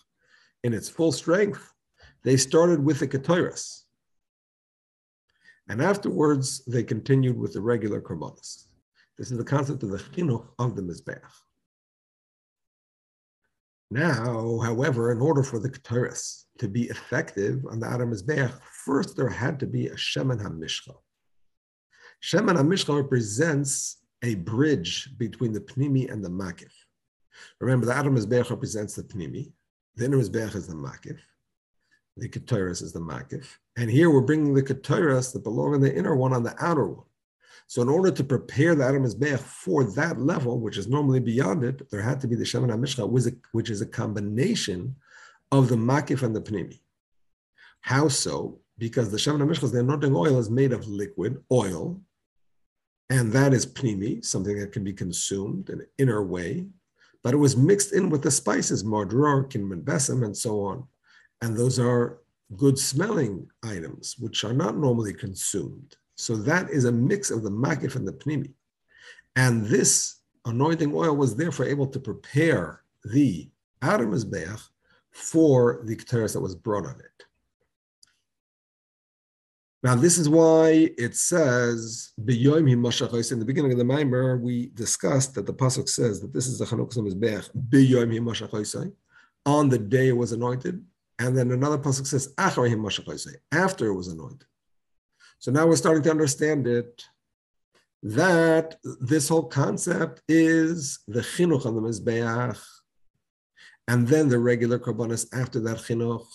in 0.62 0.72
its 0.72 0.88
full 0.88 1.12
strength, 1.12 1.73
they 2.24 2.36
started 2.36 2.84
with 2.84 3.00
the 3.00 3.08
Ketairas. 3.08 3.82
And 5.68 5.80
afterwards, 5.80 6.64
they 6.66 6.82
continued 6.82 7.38
with 7.38 7.52
the 7.52 7.60
regular 7.60 8.00
karbonos. 8.00 8.64
This 9.16 9.30
is 9.30 9.38
the 9.38 9.44
concept 9.44 9.82
of 9.82 9.90
the 9.90 9.98
chinuch 9.98 10.46
of 10.58 10.74
the 10.76 10.82
Mizbeach. 10.82 11.20
Now, 13.90 14.58
however, 14.60 15.12
in 15.12 15.20
order 15.20 15.42
for 15.42 15.58
the 15.58 15.70
Ketairas 15.70 16.44
to 16.58 16.68
be 16.68 16.84
effective 16.84 17.64
on 17.70 17.80
the 17.80 17.86
Adam 17.86 18.12
Mizbeach, 18.12 18.52
first 18.84 19.16
there 19.16 19.28
had 19.28 19.60
to 19.60 19.66
be 19.66 19.86
a 19.86 19.94
Shemen 19.94 20.42
HaMishcha. 20.42 20.94
Shemen 22.22 22.56
HaMishcha 22.56 22.96
represents 22.96 23.98
a 24.22 24.34
bridge 24.36 25.10
between 25.18 25.52
the 25.52 25.60
Pnimi 25.60 26.10
and 26.10 26.24
the 26.24 26.30
Makif. 26.30 26.72
Remember, 27.60 27.86
the 27.86 27.94
Adam 27.94 28.16
Mizbeach 28.16 28.50
represents 28.50 28.94
the 28.94 29.02
Pnimi, 29.02 29.52
the 29.96 30.06
inner 30.06 30.18
Mizbeach 30.18 30.54
is 30.54 30.66
the 30.66 30.74
Makif, 30.74 31.20
the 32.16 32.28
Ketairas 32.28 32.82
is 32.82 32.92
the 32.92 33.00
Makif, 33.00 33.46
and 33.76 33.90
here 33.90 34.10
we're 34.10 34.20
bringing 34.20 34.54
the 34.54 34.62
Ketairas 34.62 35.32
that 35.32 35.42
belong 35.42 35.74
in 35.74 35.80
the 35.80 35.94
inner 35.94 36.14
one 36.14 36.32
on 36.32 36.42
the 36.42 36.54
outer 36.64 36.86
one. 36.86 37.06
So 37.66 37.82
in 37.82 37.88
order 37.88 38.10
to 38.10 38.22
prepare 38.22 38.74
the 38.74 38.84
Adam 38.84 39.04
Mizbeach 39.04 39.40
for 39.40 39.84
that 39.92 40.20
level, 40.20 40.60
which 40.60 40.76
is 40.76 40.86
normally 40.86 41.20
beyond 41.20 41.64
it, 41.64 41.90
there 41.90 42.02
had 42.02 42.20
to 42.20 42.28
be 42.28 42.36
the 42.36 42.44
Shemen 42.44 42.70
HaMishcha, 42.70 43.34
which 43.52 43.70
is 43.70 43.80
a 43.80 43.86
combination 43.86 44.96
of 45.50 45.68
the 45.68 45.76
Makif 45.76 46.22
and 46.22 46.36
the 46.36 46.42
Pnimi. 46.42 46.80
How 47.80 48.08
so? 48.08 48.60
Because 48.78 49.10
the 49.10 49.16
Shemen 49.16 49.40
HaMishcha, 49.42 49.72
the 49.72 49.80
anointing 49.80 50.14
oil, 50.14 50.38
is 50.38 50.50
made 50.50 50.72
of 50.72 50.86
liquid 50.86 51.42
oil, 51.50 52.00
and 53.10 53.32
that 53.32 53.52
is 53.52 53.66
Pnimi, 53.66 54.24
something 54.24 54.58
that 54.58 54.72
can 54.72 54.84
be 54.84 54.92
consumed 54.92 55.70
in 55.70 55.80
an 55.80 55.86
inner 55.98 56.22
way, 56.22 56.66
but 57.22 57.34
it 57.34 57.38
was 57.38 57.56
mixed 57.56 57.92
in 57.92 58.10
with 58.10 58.22
the 58.22 58.30
spices, 58.30 58.84
Mardror, 58.84 59.50
Kinman 59.50 59.82
Besim, 59.82 60.24
and 60.24 60.36
so 60.36 60.60
on. 60.60 60.86
And 61.42 61.56
those 61.56 61.78
are 61.78 62.20
good 62.56 62.78
smelling 62.78 63.48
items, 63.62 64.16
which 64.18 64.44
are 64.44 64.52
not 64.52 64.76
normally 64.76 65.12
consumed. 65.12 65.96
So 66.16 66.36
that 66.36 66.70
is 66.70 66.84
a 66.84 66.92
mix 66.92 67.30
of 67.30 67.42
the 67.42 67.50
makif 67.50 67.96
and 67.96 68.06
the 68.06 68.12
pnimi. 68.12 68.52
And 69.36 69.66
this 69.66 70.20
anointing 70.44 70.94
oil 70.94 71.16
was 71.16 71.34
therefore 71.34 71.66
able 71.66 71.88
to 71.88 71.98
prepare 71.98 72.82
the 73.04 73.50
Adam 73.82 74.12
Mizbeach 74.12 74.62
for 75.10 75.80
the 75.84 75.96
Ketores 75.96 76.32
that 76.34 76.40
was 76.40 76.54
brought 76.54 76.86
on 76.86 77.00
it. 77.00 77.24
Now, 79.82 79.94
this 79.94 80.16
is 80.16 80.28
why 80.30 80.90
it 80.96 81.14
says, 81.14 82.12
in 82.16 82.24
the 82.26 83.44
beginning 83.46 83.72
of 83.72 83.78
the 83.78 83.84
Maimer, 83.84 84.40
we 84.40 84.68
discussed 84.68 85.34
that 85.34 85.44
the 85.44 85.52
Pasuk 85.52 85.90
says 85.90 86.20
that 86.22 86.32
this 86.32 86.46
is 86.46 86.58
the 86.58 86.64
Chanukah 86.64 86.96
Mizbeach, 86.96 87.50
on 89.44 89.68
the 89.68 89.78
day 89.78 90.08
it 90.08 90.16
was 90.16 90.32
anointed. 90.32 90.82
And 91.18 91.36
then 91.36 91.52
another 91.52 91.78
Pasuk 91.78 92.06
says, 92.06 92.34
after 92.38 92.64
it 92.66 93.94
was 93.94 94.08
anointed. 94.08 94.48
So 95.38 95.52
now 95.52 95.66
we're 95.66 95.76
starting 95.76 96.02
to 96.04 96.10
understand 96.10 96.66
it 96.66 97.04
that 98.02 98.76
this 99.00 99.28
whole 99.28 99.44
concept 99.44 100.22
is 100.28 101.00
the 101.08 101.20
chinuch 101.20 101.64
on 101.64 101.74
the 101.74 101.80
mizbeach, 101.80 102.60
and 103.88 104.06
then 104.08 104.28
the 104.28 104.38
regular 104.38 104.78
karbonis 104.78 105.26
after 105.38 105.60
that 105.60 105.78
chinuch. 105.78 106.26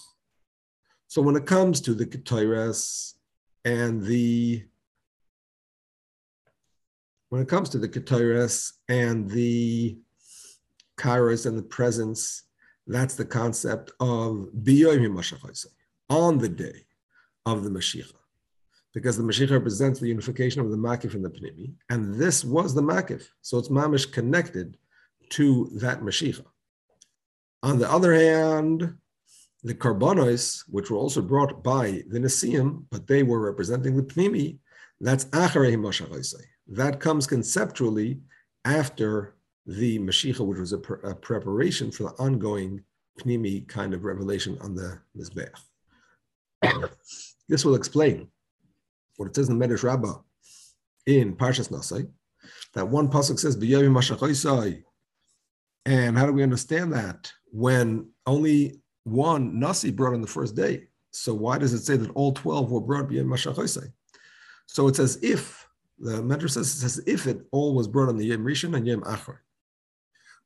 So 1.08 1.22
when 1.22 1.36
it 1.36 1.46
comes 1.46 1.82
to 1.82 1.94
the 1.94 2.06
ketores 2.06 3.14
and 3.66 4.04
the 4.04 4.64
when 7.30 7.42
it 7.42 7.48
comes 7.48 7.70
to 7.70 7.78
the 7.78 7.90
ketores 7.90 8.74
and 8.88 9.30
the 9.30 10.00
kairos 10.98 11.46
and 11.46 11.58
the 11.58 11.64
presence, 11.64 12.44
that's 12.90 13.16
the 13.16 13.26
concept 13.26 13.92
of 14.00 14.50
on 16.10 16.38
the 16.40 16.50
day 16.50 16.86
of 17.46 17.64
the 17.64 17.70
Mashiach 17.70 18.12
because 18.94 19.16
the 19.16 19.24
Mashiach 19.24 19.52
represents 19.52 20.00
the 20.00 20.08
unification 20.08 20.62
of 20.62 20.72
the 20.72 20.78
Makif 20.78 21.14
and 21.14 21.24
the 21.24 21.30
Pnimi, 21.30 21.74
and 21.90 22.16
this 22.16 22.44
was 22.44 22.74
the 22.74 22.82
Makif. 22.82 23.28
So 23.42 23.60
it's 23.60 23.70
Mamish 23.70 24.12
connected 24.12 24.78
to 25.32 25.70
that 25.76 26.02
Mashiach. 26.02 26.44
On 27.62 27.78
the 27.78 27.92
other 27.92 28.14
hand, 28.14 28.96
the 29.64 29.76
Karbonos, 29.76 30.64
which 30.70 30.90
were 30.90 30.98
also 30.98 31.22
brought 31.22 31.64
by 31.64 32.02
the 32.10 32.20
Nesiim, 32.20 32.86
but 32.90 33.06
they 33.06 33.24
were 33.24 33.40
representing 33.40 33.96
the 33.96 34.04
Pnimi, 34.04 34.58
that's 35.00 35.26
Acharei 35.26 35.78
That 36.68 37.00
comes 37.00 37.28
conceptually 37.28 38.22
after 38.66 39.36
the 39.70 40.00
Mashiach, 40.00 40.40
which 40.40 40.58
was 40.58 40.74
a, 40.74 40.80
pre- 40.80 40.98
a, 41.04 41.14
preparation 41.14 41.92
for 41.92 42.04
the 42.04 42.10
ongoing 42.24 42.84
Pnimi 43.20 43.68
kind 43.68 43.94
of 43.94 44.04
revelation 44.04 44.58
on 44.62 44.74
the 44.74 45.00
Mizbeach. 45.16 45.52
this 47.50 47.64
will 47.64 47.76
explain 47.76 48.30
what 49.18 49.28
it 49.28 49.36
says 49.36 49.48
in 49.48 49.60
the 49.60 49.68
Medrash 49.68 49.84
Rabbah 49.84 50.18
in 51.06 51.36
Parshas 51.36 51.70
Nasai, 51.70 52.10
that 52.74 52.88
one 52.88 53.10
pasuk 53.10 53.38
says 53.38 53.56
"B'yavim 53.58 53.94
mashachaisai," 53.94 54.84
and 55.86 56.18
how 56.18 56.26
do 56.26 56.34
we 56.34 56.44
understand 56.44 56.94
that 56.94 57.32
when 57.52 58.10
only 58.26 58.82
one 59.04 59.60
nasi 59.60 59.92
brought 59.92 60.14
on 60.16 60.22
the 60.22 60.28
first 60.28 60.56
day? 60.56 60.88
So 61.12 61.34
why 61.34 61.60
does 61.60 61.74
it 61.74 61.84
say 61.84 61.96
that 61.96 62.12
all 62.12 62.32
twelve 62.32 62.72
were 62.72 62.82
brought 62.82 63.10
b'yavim 63.10 63.28
mashachaisai? 63.28 63.92
So 64.66 64.88
it 64.88 64.96
says 64.96 65.20
if 65.22 65.68
the 66.00 66.24
Medrash 66.24 66.52
says, 66.52 66.68
it 66.68 66.80
says 66.80 67.04
if 67.06 67.28
it 67.28 67.42
all 67.52 67.76
was 67.76 67.88
brought 67.88 68.10
on 68.10 68.18
the 68.18 68.26
Yom 68.26 68.44
Rishon 68.44 68.76
and 68.76 68.88
Yom 68.88 69.02
Achar. 69.02 69.38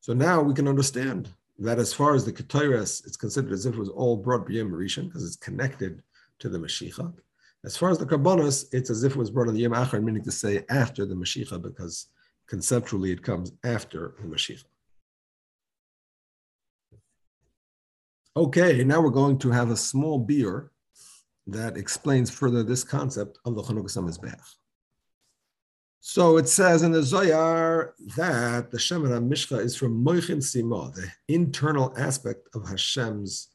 So 0.03 0.11
now 0.11 0.41
we 0.41 0.53
can 0.53 0.67
understand 0.67 1.29
that 1.59 1.79
as 1.79 1.93
far 1.93 2.13
as 2.13 2.25
the 2.25 2.33
Ketores, 2.33 3.07
it's 3.07 3.15
considered 3.15 3.53
as 3.53 3.65
if 3.65 3.75
it 3.75 3.79
was 3.79 3.87
all 3.87 4.17
brought 4.17 4.45
b'yom 4.45 4.69
Rishon 4.69 5.05
because 5.05 5.25
it's 5.25 5.37
connected 5.37 6.03
to 6.39 6.49
the 6.49 6.57
Mashiach. 6.57 7.13
As 7.63 7.77
far 7.77 7.89
as 7.89 7.99
the 7.99 8.05
Karbonos, 8.05 8.65
it's 8.73 8.89
as 8.89 9.05
if 9.05 9.13
it 9.13 9.17
was 9.17 9.31
brought 9.31 9.47
on 9.47 9.53
the 9.53 9.61
Yom 9.61 9.71
Achar, 9.71 10.03
meaning 10.03 10.21
to 10.25 10.31
say 10.31 10.65
after 10.69 11.05
the 11.05 11.15
Mashiach, 11.15 11.61
because 11.61 12.07
conceptually 12.47 13.13
it 13.13 13.23
comes 13.23 13.53
after 13.63 14.15
the 14.19 14.27
Mashiach. 14.27 14.65
Okay, 18.35 18.83
now 18.83 18.99
we're 18.99 19.09
going 19.09 19.37
to 19.37 19.51
have 19.51 19.69
a 19.69 19.77
small 19.77 20.19
beer 20.19 20.71
that 21.47 21.77
explains 21.77 22.29
further 22.29 22.61
this 22.61 22.83
concept 22.83 23.39
of 23.45 23.55
the 23.55 23.61
Chanukah 23.61 24.03
Mizbeach. 24.03 24.62
So 26.05 26.35
it 26.35 26.49
says 26.49 26.83
in 26.83 26.91
the 26.91 27.01
Zohar 27.01 27.95
that 28.17 28.71
the 28.71 28.77
Shemen 28.77 29.11
HaMishcha 29.11 29.57
is 29.63 29.77
from 29.77 30.03
Moichin 30.03 30.39
Sima, 30.39 30.93
the 30.93 31.07
internal 31.29 31.93
aspect 31.97 32.49
of 32.53 32.67
Hashem's 32.67 33.47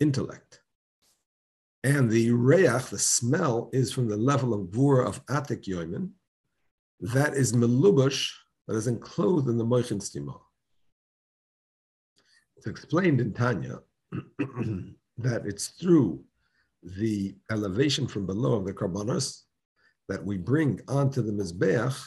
intellect. 0.00 0.62
And 1.84 2.10
the 2.10 2.30
Reach, 2.30 2.86
the 2.88 2.98
smell, 2.98 3.68
is 3.74 3.92
from 3.92 4.08
the 4.08 4.16
level 4.16 4.54
of 4.54 4.68
Vura 4.68 5.06
of 5.06 5.24
Atik 5.26 5.64
Yoimin, 5.64 6.08
that 7.00 7.34
is 7.34 7.52
Melubush, 7.52 8.30
that 8.68 8.76
is 8.76 8.86
enclosed 8.86 9.48
in 9.48 9.58
the 9.58 9.66
Moichin 9.66 10.00
Sima. 10.00 10.40
It's 12.56 12.66
explained 12.66 13.20
in 13.20 13.34
Tanya 13.34 13.80
that 15.18 15.44
it's 15.44 15.68
through 15.68 16.24
the 16.82 17.36
elevation 17.50 18.06
from 18.08 18.24
below 18.24 18.54
of 18.54 18.64
the 18.64 18.72
Karbanos 18.72 19.42
that 20.08 20.24
we 20.24 20.36
bring 20.36 20.80
onto 20.88 21.22
the 21.22 21.32
Mizbeach 21.32 21.98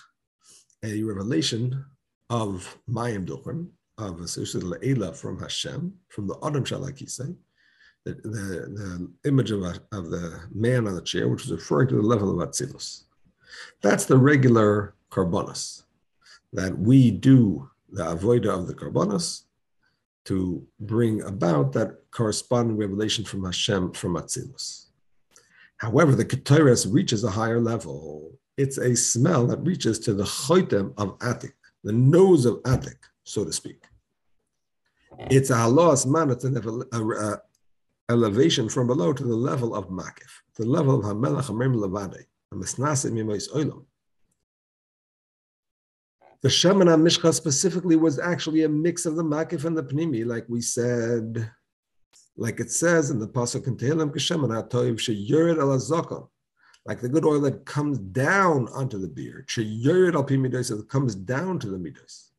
a 0.84 1.04
revelation 1.04 1.86
of 2.30 2.78
Mayim 2.90 3.26
Duchim, 3.26 3.70
of 3.98 4.18
Le'ela 4.18 5.16
from 5.16 5.40
Hashem, 5.40 5.94
from 6.10 6.28
the 6.28 6.38
Adam 6.44 6.64
Shalakise, 6.64 7.36
the, 8.04 8.14
the, 8.14 8.30
the 8.30 9.12
image 9.28 9.52
of, 9.52 9.64
a, 9.64 9.80
of 9.92 10.10
the 10.10 10.42
man 10.54 10.88
on 10.88 10.96
the 10.96 11.02
chair, 11.02 11.28
which 11.28 11.46
is 11.46 11.52
referring 11.52 11.88
to 11.90 11.96
the 11.96 12.02
level 12.02 12.30
of 12.30 12.48
Atzilus. 12.48 13.04
That's 13.82 14.06
the 14.06 14.18
regular 14.18 14.96
Karbonis, 15.12 15.84
that 16.54 16.78
we 16.78 17.12
do 17.12 17.70
the 17.90 18.04
avoida 18.04 18.50
of 18.50 18.68
the 18.68 18.74
Karbonis 18.74 19.44
to 20.26 20.66
bring 20.80 21.22
about 21.22 21.72
that 21.74 21.98
corresponding 22.12 22.78
revelation 22.78 23.24
from 23.24 23.46
Hashem 23.46 23.94
from 23.94 24.16
Atzilus. 24.16 24.88
However, 25.78 26.16
the 26.16 26.26
Ketores 26.26 26.92
reaches 26.92 27.24
a 27.24 27.30
higher 27.30 27.60
level. 27.60 28.32
It's 28.58 28.78
a 28.78 28.96
smell 28.96 29.46
that 29.48 29.60
reaches 29.60 30.00
to 30.00 30.14
the 30.14 30.24
choitem 30.24 30.94
of 30.98 31.20
Atik, 31.20 31.54
the 31.84 31.92
nose 31.92 32.46
of 32.46 32.56
Atik, 32.64 32.98
so 33.24 33.44
to 33.44 33.52
speak. 33.52 33.84
It's 35.30 35.50
a 35.50 35.58
halos 35.58 36.06
man, 36.06 36.30
it's 36.30 36.44
an 36.44 36.58
uh, 36.58 37.00
uh, 37.00 37.38
elevation 38.10 38.70
from 38.70 38.88
below 38.88 39.14
to 39.14 39.24
the 39.24 39.36
level 39.36 39.76
of 39.76 39.88
Makif, 39.88 40.42
the 40.56 40.66
level 40.66 41.00
of 41.00 41.06
Hamelach 41.06 41.50
Amrim 41.50 41.76
Levade, 41.76 42.26
Oilam. 42.54 43.86
The 46.42 46.50
Shemen 46.50 46.88
HaMishcha 46.88 47.34
specifically 47.34 47.96
was 47.96 48.20
actually 48.20 48.64
a 48.64 48.70
mix 48.70 49.06
of 49.06 49.16
the 49.16 49.24
Makif 49.24 49.66
and 49.66 49.78
the 49.78 49.84
Pnimi, 49.84 50.26
like 50.26 50.46
we 50.48 50.62
said 50.62 51.50
like 52.38 52.60
it 52.60 52.72
says 52.72 53.10
in 53.10 53.20
the 53.20 53.28
pasuk 53.28 53.68
in 53.68 53.78
Tehillim, 53.78 54.12
"K'sheman 54.12 54.54
ha'toiv 54.54 54.96
sheyored 54.96 55.58
al 55.58 55.70
azakom," 55.70 56.30
like 56.86 57.02
the 57.02 57.10
good 57.10 57.26
oil 57.26 57.40
that 57.42 57.66
comes 57.66 57.98
down 57.98 58.68
onto 58.70 58.98
the 58.98 59.08
beard. 59.08 59.48
Sheyored 59.48 60.16
al 60.16 60.26
pimidos, 60.26 60.78
it 60.78 60.90
comes 60.90 61.16
down 61.16 61.60
to 61.60 61.70
the 61.70 61.78
midos. 61.78 62.32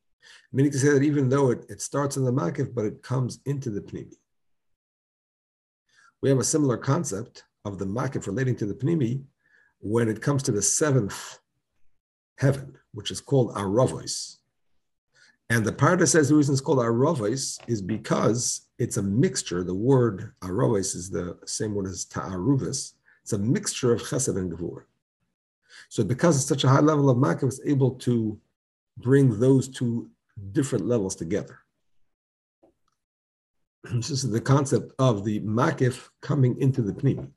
Meaning 0.53 0.73
to 0.73 0.79
say 0.79 0.91
that 0.91 1.03
even 1.03 1.29
though 1.29 1.51
it, 1.51 1.67
it 1.69 1.81
starts 1.81 2.17
in 2.17 2.25
the 2.25 2.33
makif, 2.33 2.75
but 2.75 2.85
it 2.85 3.03
comes 3.03 3.41
into 3.47 3.71
the 3.71 3.81
pnimi. 3.81 4.17
We 6.23 6.29
have 6.29 6.39
a 6.39 6.45
similar 6.45 6.77
concept 6.77 7.45
of 7.65 7.79
the 7.79 7.85
makif 7.85 8.27
relating 8.27 8.57
to 8.57 8.67
the 8.67 8.75
pnimi 8.75 9.25
when 9.81 10.09
it 10.09 10.23
comes 10.23 10.43
to 10.45 10.53
the 10.53 10.63
seventh 10.63 11.39
heaven, 12.39 12.79
which 12.93 13.11
is 13.11 13.21
called 13.21 13.55
aravos. 13.55 14.37
And 15.49 15.65
the 15.65 15.73
part 15.73 16.01
that 16.01 16.09
says 16.09 16.29
the 16.29 16.35
reason 16.35 16.55
it's 16.55 16.61
called 16.61 16.79
aravos 16.79 17.61
is 17.69 17.81
because 17.81 18.63
it's 18.79 18.97
a 18.97 19.03
mixture. 19.03 19.63
The 19.63 19.75
word 19.75 20.33
arois 20.43 20.95
is 20.95 21.09
the 21.09 21.39
same 21.47 21.75
word 21.75 21.87
as 21.87 22.05
ta'aruvis. 22.05 22.95
It's 23.23 23.33
a 23.33 23.39
mixture 23.39 23.93
of 23.93 24.03
chesed 24.03 24.37
and 24.37 24.51
gevur. 24.53 24.85
So 25.89 26.03
because 26.03 26.37
it's 26.37 26.47
such 26.47 26.65
a 26.65 26.69
high 26.69 26.81
level 26.81 27.11
of 27.11 27.17
makif, 27.17 27.45
it's 27.45 27.61
able 27.65 27.93
to 27.97 28.39
bring 28.99 29.39
those 29.39 29.69
two 29.69 30.11
different 30.53 30.87
levels 30.87 31.15
together. 31.15 31.61
This 33.93 34.11
is 34.11 34.29
the 34.29 34.41
concept 34.41 34.93
of 34.99 35.25
the 35.25 35.41
makif 35.41 36.09
coming 36.23 36.61
into 36.61 36.83
the 36.83 36.93
pnimi. 36.93 37.31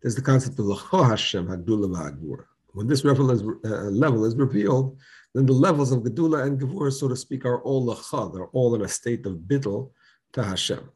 There's 0.00 0.14
the 0.14 0.22
concept 0.22 0.60
of 0.60 0.66
the 0.66 0.76
Hashem 0.76 1.48
Hagdula 1.48 2.44
When 2.72 2.86
this 2.86 3.04
level 3.04 3.32
is, 3.32 3.42
uh, 3.42 3.90
level 3.90 4.24
is 4.24 4.36
revealed, 4.36 4.96
then 5.38 5.46
the 5.46 5.52
levels 5.52 5.92
of 5.92 6.02
Gedula 6.02 6.44
and 6.44 6.60
Gevur, 6.60 6.92
so 6.92 7.06
to 7.06 7.14
speak, 7.14 7.44
are 7.44 7.62
all 7.62 7.86
lacha, 7.86 8.34
they're 8.34 8.46
all 8.46 8.74
in 8.74 8.82
a 8.82 8.88
state 8.88 9.24
of 9.24 9.34
bittel 9.34 9.92
to 10.32 10.42
Hashem. 10.42 10.90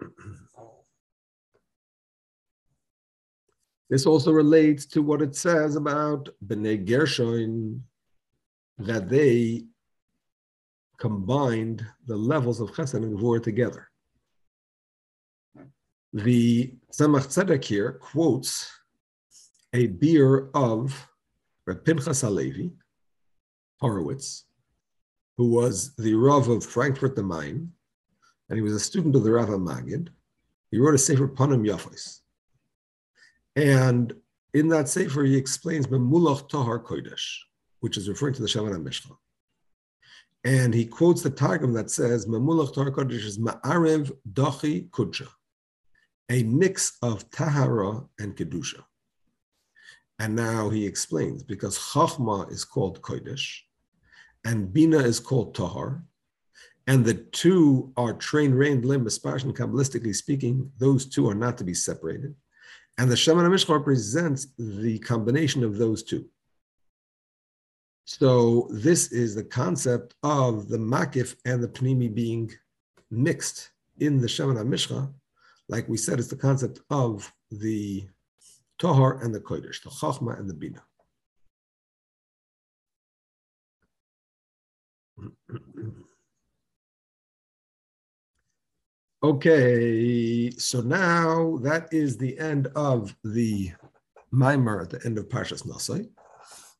This 3.90 4.06
also 4.06 4.32
relates 4.32 4.86
to 4.86 5.02
what 5.02 5.20
it 5.20 5.36
says 5.36 5.76
about 5.76 6.30
Bnei 6.46 6.82
Gershon, 6.82 7.84
that 8.78 9.10
they 9.10 9.66
combined 10.96 11.84
the 12.06 12.16
levels 12.16 12.62
of 12.62 12.70
Chesed 12.70 12.94
and 12.94 13.18
Gevur 13.18 13.42
together. 13.42 13.90
The 16.14 16.74
Tzemach 16.90 17.26
Tzedek 17.26 17.62
here 17.62 17.92
quotes 18.00 18.70
a 19.72 19.86
beer 19.86 20.50
of 20.54 21.08
Reb 21.66 21.84
Pinchas 21.84 22.20
Halevi, 22.20 22.72
Horowitz, 23.80 24.44
who 25.38 25.50
was 25.50 25.94
the 25.96 26.14
Rav 26.14 26.48
of 26.48 26.64
Frankfurt 26.64 27.16
the 27.16 27.22
Main, 27.22 27.72
and 28.48 28.58
he 28.58 28.62
was 28.62 28.74
a 28.74 28.80
student 28.80 29.16
of 29.16 29.24
the 29.24 29.30
Rav 29.32 29.48
Magid. 29.48 30.08
He 30.70 30.78
wrote 30.78 30.94
a 30.94 30.98
Sefer 30.98 31.28
Panim 31.28 31.66
Yafos. 31.66 32.20
And 33.56 34.14
in 34.54 34.68
that 34.68 34.88
Sefer, 34.88 35.24
he 35.24 35.36
explains 35.36 35.86
Memulach 35.86 36.48
Tahar 36.48 36.78
Kodesh, 36.78 37.38
which 37.80 37.96
is 37.96 38.08
referring 38.08 38.34
to 38.34 38.42
the 38.42 38.48
Shavana 38.48 38.82
Mishnah. 38.82 39.16
And 40.44 40.74
he 40.74 40.84
quotes 40.84 41.22
the 41.22 41.30
Targum 41.30 41.72
that 41.74 41.90
says, 41.90 42.26
Memulach 42.26 42.74
Tahar 42.74 42.90
Kodesh 42.90 43.24
is 43.24 43.38
Ma'arev 43.38 44.12
Dachi 44.32 44.90
Kudsha, 44.90 45.28
a 46.30 46.42
mix 46.42 46.98
of 47.02 47.30
Tahara 47.30 48.02
and 48.18 48.36
Kedusha. 48.36 48.82
And 50.22 50.36
now 50.36 50.68
he 50.68 50.86
explains 50.86 51.42
because 51.42 51.76
Chachma 51.76 52.48
is 52.52 52.64
called 52.64 53.02
Kodesh 53.02 53.58
and 54.44 54.72
Bina 54.72 54.98
is 54.98 55.18
called 55.18 55.52
Tahar. 55.52 56.04
And 56.86 57.04
the 57.04 57.14
two 57.14 57.92
are 57.96 58.12
train, 58.12 58.52
rain, 58.52 58.82
limb, 58.82 59.00
and 59.00 59.10
Kabbalistically 59.10 60.14
speaking, 60.14 60.70
those 60.78 61.06
two 61.06 61.28
are 61.28 61.34
not 61.34 61.58
to 61.58 61.64
be 61.64 61.74
separated. 61.74 62.36
And 62.98 63.10
the 63.10 63.16
Shemen 63.16 63.48
HaMishcha 63.48 63.76
represents 63.76 64.46
the 64.56 65.00
combination 65.00 65.64
of 65.64 65.76
those 65.76 66.04
two. 66.04 66.26
So 68.04 68.68
this 68.70 69.10
is 69.10 69.34
the 69.34 69.44
concept 69.44 70.14
of 70.22 70.68
the 70.68 70.78
Makif 70.78 71.34
and 71.46 71.60
the 71.60 71.68
Pnimi 71.68 72.14
being 72.14 72.52
mixed 73.10 73.72
in 73.98 74.20
the 74.20 74.28
Shemen 74.28 74.56
HaMishcha. 74.56 75.12
Like 75.68 75.88
we 75.88 75.96
said, 75.96 76.20
it's 76.20 76.28
the 76.28 76.36
concept 76.36 76.78
of 76.90 77.32
the 77.50 78.06
Tahar 78.82 79.22
and 79.22 79.32
the 79.32 79.38
Kodesh, 79.38 79.80
the 79.84 79.90
Chachma 79.90 80.36
and 80.40 80.50
the 80.50 80.54
Bina. 80.54 80.82
Okay, 89.22 90.50
so 90.58 90.80
now 90.80 91.58
that 91.62 91.86
is 91.92 92.16
the 92.16 92.36
end 92.40 92.66
of 92.74 93.14
the 93.22 93.70
Maimer 94.34 94.82
at 94.82 94.90
the 94.90 95.00
end 95.06 95.16
of 95.16 95.28
Parshas 95.28 95.64
Nasai. 95.64 96.08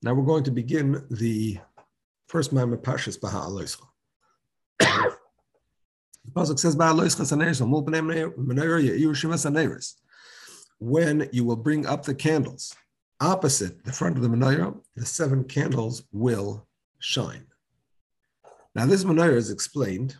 Now 0.02 0.14
we're 0.14 0.24
going 0.24 0.42
to 0.42 0.50
begin 0.50 1.06
the 1.08 1.60
first 2.26 2.52
Maimer 2.52 2.78
Parshas 2.78 3.20
Baha 3.20 3.48
Aloischa. 3.48 3.86
The 6.24 6.30
pasuk 6.32 6.58
says 6.58 6.74
Baha 6.74 6.94
Aloischa 6.94 7.22
Saneris, 7.22 7.64
Mul 7.64 7.84
Bnei 7.84 8.34
Menorah 8.36 9.38
Saneris 9.38 10.01
when 10.82 11.28
you 11.30 11.44
will 11.44 11.54
bring 11.54 11.86
up 11.86 12.02
the 12.02 12.14
candles 12.14 12.74
opposite 13.20 13.84
the 13.84 13.92
front 13.92 14.16
of 14.16 14.22
the 14.22 14.28
menorah, 14.28 14.76
the 14.96 15.06
seven 15.06 15.44
candles 15.44 16.02
will 16.10 16.66
shine. 16.98 17.46
Now, 18.74 18.86
this 18.86 19.04
menorah 19.04 19.36
is 19.36 19.52
explained 19.52 20.16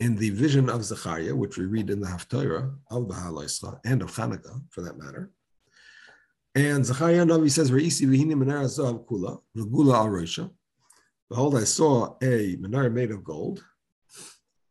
in 0.00 0.16
the 0.16 0.30
vision 0.30 0.70
of 0.70 0.82
Zechariah, 0.82 1.34
which 1.34 1.58
we 1.58 1.66
read 1.66 1.90
in 1.90 2.00
the 2.00 2.06
Haftarah 2.06 2.74
of 2.90 3.06
Baha'al 3.06 3.80
and 3.84 4.00
of 4.00 4.10
Hanukkah, 4.12 4.62
for 4.70 4.80
that 4.80 4.96
matter. 4.96 5.30
And 6.54 6.86
Zechariah 6.86 7.26
Navi 7.26 7.50
says, 7.50 7.70
"Reisi 7.70 8.06
v'hini 8.06 8.32
menorah 8.32 8.64
zav 8.64 9.06
kula 9.06 9.42
v'gula 9.54 9.94
al 9.94 10.50
Behold, 11.28 11.56
I 11.56 11.64
saw 11.64 12.16
a 12.22 12.56
menorah 12.56 12.92
made 12.92 13.10
of 13.10 13.22
gold, 13.22 13.62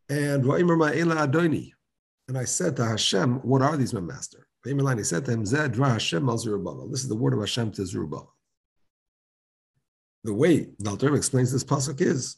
and 0.08 0.42
v'imar 0.42 0.76
ma'ela 0.76 1.28
adoni. 1.28 1.72
And 2.26 2.36
I 2.36 2.44
said 2.44 2.74
to 2.76 2.84
Hashem, 2.84 3.36
"What 3.42 3.62
are 3.62 3.76
these, 3.76 3.94
my 3.94 4.00
master?" 4.00 4.48
He 4.64 5.02
said 5.02 5.24
to 5.24 5.32
him, 5.32 5.40
This 5.44 5.52
is 5.52 7.08
the 7.08 7.16
word 7.18 7.32
of 7.32 7.40
Hashem 7.40 7.72
to 7.72 7.86
Zerubbabel. 7.86 8.32
The 10.24 10.32
way 10.32 10.66
Dalter 10.80 11.16
explains 11.16 11.50
this 11.50 11.64
pasuk 11.64 12.00
is 12.00 12.36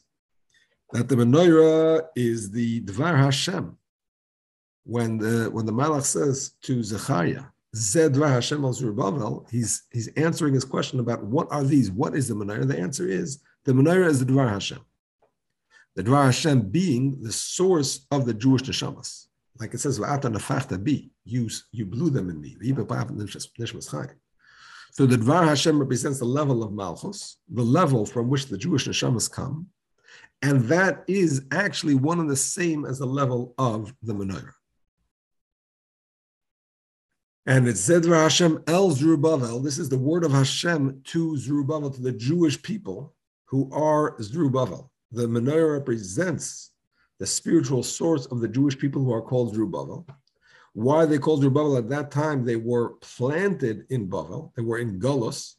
that 0.91 1.07
the 1.07 1.15
menorah 1.15 2.07
is 2.15 2.49
the 2.49 2.81
Dvar 2.81 3.15
Hashem. 3.15 3.77
When 4.85 5.17
the 5.17 5.49
when 5.51 5.65
the 5.65 5.71
Malach 5.71 6.03
says 6.03 6.51
to 6.61 6.83
Zechariah, 6.83 7.43
Zedra 7.75 8.29
Hashem 8.29 8.63
al 8.63 8.73
Zerubbabel, 8.73 9.47
he's 9.51 9.83
he's 9.91 10.07
answering 10.09 10.53
his 10.53 10.65
question 10.65 10.99
about 10.99 11.23
what 11.23 11.47
are 11.51 11.63
these? 11.63 11.91
What 11.91 12.15
is 12.15 12.27
the 12.27 12.35
menorah? 12.35 12.67
The 12.67 12.79
answer 12.79 13.07
is 13.07 13.39
the 13.65 13.73
menorah 13.73 14.07
is 14.07 14.19
the 14.19 14.31
Dvar 14.31 14.49
Hashem. 14.49 14.79
The 15.95 16.03
Dvar 16.03 16.25
Hashem 16.25 16.69
being 16.69 17.21
the 17.21 17.31
source 17.31 18.05
of 18.11 18.25
the 18.25 18.33
Jewish 18.33 18.63
neshamas. 18.63 19.27
Like 19.59 19.73
it 19.73 19.79
says, 19.79 19.99
"Va'ata 19.99 20.33
nafachta 20.33 20.83
bi," 20.83 21.09
you 21.25 21.49
you 21.71 21.85
blew 21.85 22.09
them 22.09 22.29
in 22.29 22.39
me. 22.39 22.55
So 24.91 25.05
the 25.05 25.17
Dvar 25.17 25.45
Hashem 25.45 25.77
represents 25.77 26.19
the 26.19 26.25
level 26.25 26.63
of 26.63 26.71
Malchus, 26.71 27.37
the 27.49 27.63
level 27.63 28.05
from 28.05 28.29
which 28.29 28.45
the 28.47 28.57
Jewish 28.57 28.87
neshamas 28.87 29.29
come, 29.29 29.67
and 30.41 30.61
that 30.65 31.03
is 31.07 31.45
actually 31.51 31.95
one 31.95 32.19
and 32.19 32.29
the 32.29 32.35
same 32.35 32.85
as 32.85 32.99
the 32.99 33.05
level 33.05 33.53
of 33.57 33.93
the 34.03 34.13
menorah. 34.13 34.53
And 37.47 37.67
it's 37.67 37.87
Zedvar 37.87 38.23
Hashem 38.23 38.63
El 38.67 38.91
Zerubbabel. 38.91 39.59
This 39.59 39.77
is 39.77 39.89
the 39.89 39.97
word 39.97 40.23
of 40.23 40.31
Hashem 40.31 41.01
to 41.05 41.37
Zerubbabel, 41.37 41.91
to 41.91 42.01
the 42.01 42.11
Jewish 42.11 42.61
people 42.61 43.13
who 43.45 43.69
are 43.71 44.15
Zerubbabel. 44.21 44.91
The 45.11 45.27
menorah 45.27 45.73
represents 45.73 46.71
the 47.19 47.25
spiritual 47.25 47.83
source 47.83 48.25
of 48.27 48.39
the 48.39 48.47
Jewish 48.47 48.77
people 48.77 49.03
who 49.03 49.13
are 49.13 49.21
called 49.21 49.53
Zerubbabel. 49.53 50.07
Why 50.75 51.05
they 51.05 51.19
called 51.19 51.39
Zerubbabel? 51.39 51.77
At 51.77 51.87
that 51.89 52.11
time, 52.11 52.43
they 52.43 52.57
were 52.57 52.95
planted 52.99 53.85
in 53.89 54.09
Bavel. 54.09 54.51
They 54.57 54.61
were 54.61 54.77
in 54.77 54.99
Golos, 54.99 55.53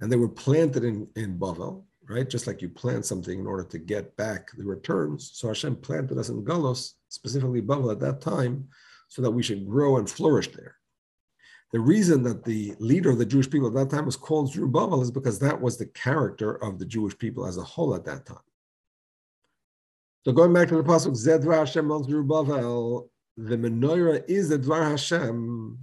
and 0.00 0.10
they 0.10 0.16
were 0.16 0.28
planted 0.28 0.84
in, 0.84 1.06
in 1.16 1.38
Bavel, 1.38 1.84
right? 2.08 2.28
Just 2.28 2.46
like 2.46 2.62
you 2.62 2.70
plant 2.70 3.04
something 3.04 3.38
in 3.38 3.46
order 3.46 3.64
to 3.64 3.78
get 3.78 4.16
back 4.16 4.48
the 4.56 4.64
returns. 4.64 5.32
So 5.34 5.48
Hashem 5.48 5.76
planted 5.76 6.16
us 6.16 6.30
in 6.30 6.46
Golos, 6.46 6.92
specifically 7.10 7.60
Bavel 7.60 7.92
at 7.92 8.00
that 8.00 8.22
time, 8.22 8.68
so 9.08 9.20
that 9.20 9.30
we 9.30 9.42
should 9.42 9.68
grow 9.68 9.98
and 9.98 10.08
flourish 10.08 10.50
there. 10.50 10.76
The 11.72 11.80
reason 11.80 12.22
that 12.22 12.42
the 12.42 12.74
leader 12.78 13.10
of 13.10 13.18
the 13.18 13.26
Jewish 13.26 13.50
people 13.50 13.68
at 13.68 13.74
that 13.74 13.94
time 13.94 14.06
was 14.06 14.16
called 14.16 14.50
Zerubbabel 14.50 15.02
is 15.02 15.10
because 15.10 15.38
that 15.40 15.60
was 15.60 15.76
the 15.76 15.86
character 15.86 16.54
of 16.64 16.78
the 16.78 16.86
Jewish 16.86 17.18
people 17.18 17.46
as 17.46 17.58
a 17.58 17.62
whole 17.62 17.94
at 17.94 18.06
that 18.06 18.24
time. 18.24 18.38
So 20.24 20.32
going 20.32 20.54
back 20.54 20.68
to 20.68 20.76
the 20.76 20.82
pasuk 20.82 21.12
Zedvar 21.12 21.58
Hashem 21.58 21.88
Zerubbabel, 22.04 23.10
the 23.36 23.56
menorah 23.56 24.24
is 24.28 24.48
the 24.48 24.58
Dvar 24.58 24.90
Hashem 24.90 25.78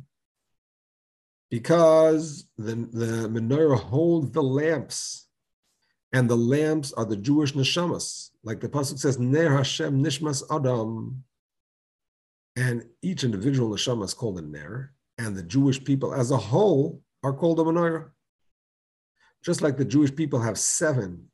because 1.49 2.45
the, 2.57 2.75
the 2.75 3.27
menorah 3.29 3.79
holds 3.79 4.31
the 4.31 4.43
lamps, 4.43 5.27
and 6.13 6.29
the 6.29 6.37
lamps 6.37 6.93
are 6.93 7.05
the 7.05 7.17
Jewish 7.17 7.53
neshamas. 7.53 8.29
Like 8.43 8.59
the 8.59 8.69
pasuk 8.69 8.99
says, 8.99 9.19
Ner 9.19 9.57
Hashem 9.57 10.03
Nishmas 10.03 10.43
Adam, 10.51 11.23
and 12.55 12.85
each 13.01 13.23
individual 13.23 13.69
neshama 13.69 14.05
is 14.05 14.13
called 14.13 14.37
a 14.39 14.41
Ner 14.41 14.93
and 15.19 15.35
the 15.35 15.43
Jewish 15.43 15.83
people 15.83 16.13
as 16.13 16.31
a 16.31 16.37
whole 16.37 17.01
are 17.23 17.33
called 17.33 17.59
a 17.59 17.63
menorah. 17.63 18.09
Just 19.43 19.61
like 19.61 19.77
the 19.77 19.85
Jewish 19.85 20.15
people 20.15 20.39
have 20.39 20.57
seven 20.57 21.25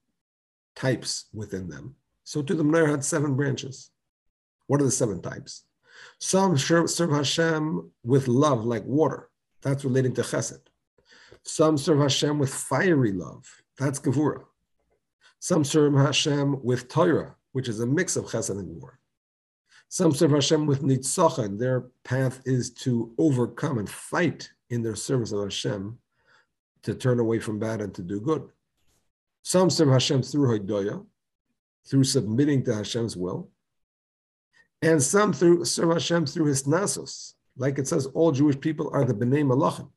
types 0.75 1.25
within 1.33 1.69
them, 1.69 1.95
so 2.23 2.41
too 2.41 2.55
the 2.55 2.63
menorah 2.63 2.91
had 2.91 3.05
seven 3.05 3.35
branches. 3.35 3.91
What 4.67 4.81
are 4.81 4.85
the 4.85 4.91
seven 4.91 5.21
types? 5.21 5.63
Some 6.19 6.57
serve 6.57 7.11
Hashem 7.11 7.91
with 8.03 8.27
love, 8.27 8.65
like 8.65 8.85
water. 8.85 9.29
That's 9.61 9.83
relating 9.83 10.13
to 10.13 10.21
chesed. 10.21 10.61
Some 11.43 11.77
serve 11.77 11.99
Hashem 11.99 12.39
with 12.39 12.53
fiery 12.53 13.11
love. 13.11 13.45
That's 13.77 13.99
gevura. 13.99 14.43
Some 15.39 15.63
serve 15.63 15.93
Hashem 15.93 16.63
with 16.63 16.87
Torah, 16.87 17.35
which 17.51 17.67
is 17.67 17.79
a 17.79 17.85
mix 17.85 18.15
of 18.15 18.25
chesed 18.25 18.51
and 18.51 18.67
gevura. 18.67 18.93
Some 19.89 20.11
serve 20.13 20.31
Hashem 20.31 20.65
with 20.65 20.81
nitzachon. 20.81 21.59
Their 21.59 21.85
path 22.03 22.41
is 22.45 22.71
to 22.71 23.13
overcome 23.17 23.77
and 23.77 23.89
fight 23.89 24.49
in 24.69 24.81
their 24.81 24.95
service 24.95 25.31
of 25.31 25.43
Hashem 25.43 25.97
to 26.83 26.93
turn 26.93 27.19
away 27.19 27.39
from 27.39 27.59
bad 27.59 27.81
and 27.81 27.93
to 27.95 28.01
do 28.01 28.19
good. 28.19 28.49
Some 29.43 29.69
serve 29.69 29.89
Hashem 29.89 30.23
through 30.23 30.59
Hodoya, 30.59 31.05
through 31.87 32.03
submitting 32.03 32.63
to 32.63 32.75
Hashem's 32.75 33.15
will. 33.15 33.49
And 34.85 35.01
some 35.01 35.33
through 35.33 35.65
serve 35.65 35.93
Hashem 35.93 36.27
through 36.27 36.45
his 36.45 36.63
nasos. 36.63 37.33
Like 37.57 37.79
it 37.79 37.87
says, 37.87 38.05
all 38.07 38.31
Jewish 38.31 38.59
people 38.59 38.91
are 38.93 39.03
the 39.03 39.15
B'nai 39.15 39.43
Malachim. 39.43 39.89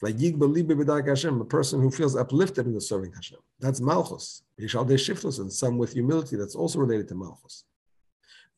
Like 0.00 1.06
Hashem, 1.06 1.40
a 1.40 1.44
person 1.44 1.80
who 1.80 1.90
feels 1.90 2.14
uplifted 2.14 2.66
in 2.66 2.74
the 2.74 2.80
serving 2.80 3.12
Hashem. 3.12 3.40
That's 3.58 3.80
Malchus. 3.80 4.44
And 4.56 5.52
some 5.52 5.78
with 5.78 5.94
humility, 5.94 6.36
that's 6.36 6.54
also 6.54 6.78
related 6.78 7.08
to 7.08 7.16
Malchus. 7.16 7.64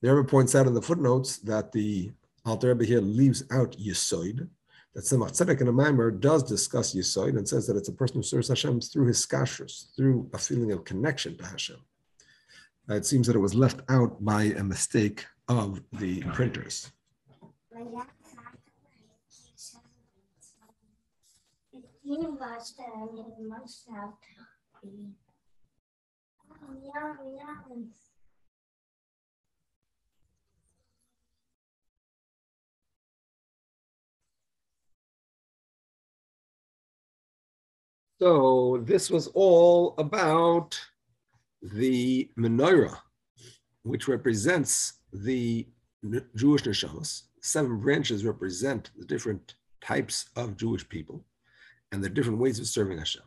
The 0.03 0.14
Rebbe 0.14 0.29
points 0.29 0.55
out 0.55 0.66
in 0.66 0.74
the 0.74 0.83
footnotes 0.83 1.38
that 1.38 1.72
the 1.72 2.12
Alter 2.44 2.68
Rebbe 2.68 2.85
here 2.85 3.00
leaves 3.00 3.42
out 3.50 3.72
Yisoid. 3.79 4.46
That 4.94 5.05
Tzemach 5.05 5.31
Tzedek 5.31 5.62
in 5.62 5.68
a 5.68 5.72
Maimer 5.72 6.20
does 6.20 6.42
discuss 6.42 6.94
Yisoid 6.94 7.38
and 7.38 7.48
says 7.48 7.66
that 7.66 7.79
it's 7.79 7.88
a 7.88 7.92
person 7.92 8.16
who 8.16 8.22
serves 8.22 8.48
Hashem 8.48 8.83
through 8.83 9.07
his 9.07 9.24
kashrus, 9.24 9.96
through 9.96 10.29
a 10.35 10.38
feeling 10.38 10.72
of 10.72 10.85
connection 10.85 11.38
to 11.38 11.46
Hashem. 11.46 11.79
Uh, 12.90 12.94
it 12.96 13.07
seems 13.07 13.29
that 13.29 13.37
it 13.37 13.38
was 13.38 13.55
left 13.55 13.83
out 13.88 14.24
by 14.24 14.44
a 14.59 14.64
mistake 14.64 15.24
of 15.46 15.81
the 15.92 16.22
printers. 16.33 16.90
So 38.18 38.83
this 38.85 39.11
was 39.11 39.29
all 39.29 39.94
about 39.96 40.79
the 41.62 42.31
menorah, 42.38 42.96
which 43.83 44.09
represents 44.09 44.94
the 45.12 45.66
Jewish 46.37 46.62
neshamas. 46.62 47.23
Seven 47.42 47.81
branches 47.81 48.25
represent 48.25 48.90
the 48.96 49.05
different 49.05 49.55
types 49.81 50.27
of 50.37 50.57
Jewish 50.57 50.88
people 50.88 51.25
and 51.92 52.03
the 52.03 52.11
different 52.11 52.38
ways 52.38 52.59
of 52.59 52.66
serving 52.66 52.99
Hashem. 52.99 53.23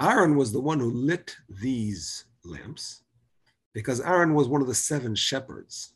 Aaron 0.00 0.36
was 0.36 0.52
the 0.52 0.60
one 0.60 0.78
who 0.78 0.90
lit 0.90 1.36
these 1.48 2.26
lamps 2.44 3.02
because 3.72 4.00
Aaron 4.00 4.34
was 4.34 4.48
one 4.48 4.60
of 4.60 4.66
the 4.66 4.74
seven 4.74 5.14
shepherds. 5.14 5.94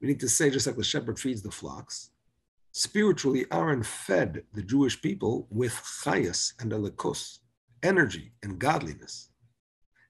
We 0.00 0.08
need 0.08 0.20
to 0.20 0.28
say, 0.28 0.50
just 0.50 0.66
like 0.66 0.76
the 0.76 0.84
shepherd 0.84 1.18
feeds 1.18 1.42
the 1.42 1.50
flocks, 1.50 2.10
Spiritually, 2.76 3.46
Aaron 3.52 3.84
fed 3.84 4.42
the 4.52 4.62
Jewish 4.62 5.00
people 5.00 5.46
with 5.48 5.72
chayas 6.02 6.54
and 6.58 6.72
elikos, 6.72 7.38
energy 7.84 8.32
and 8.42 8.58
godliness. 8.58 9.28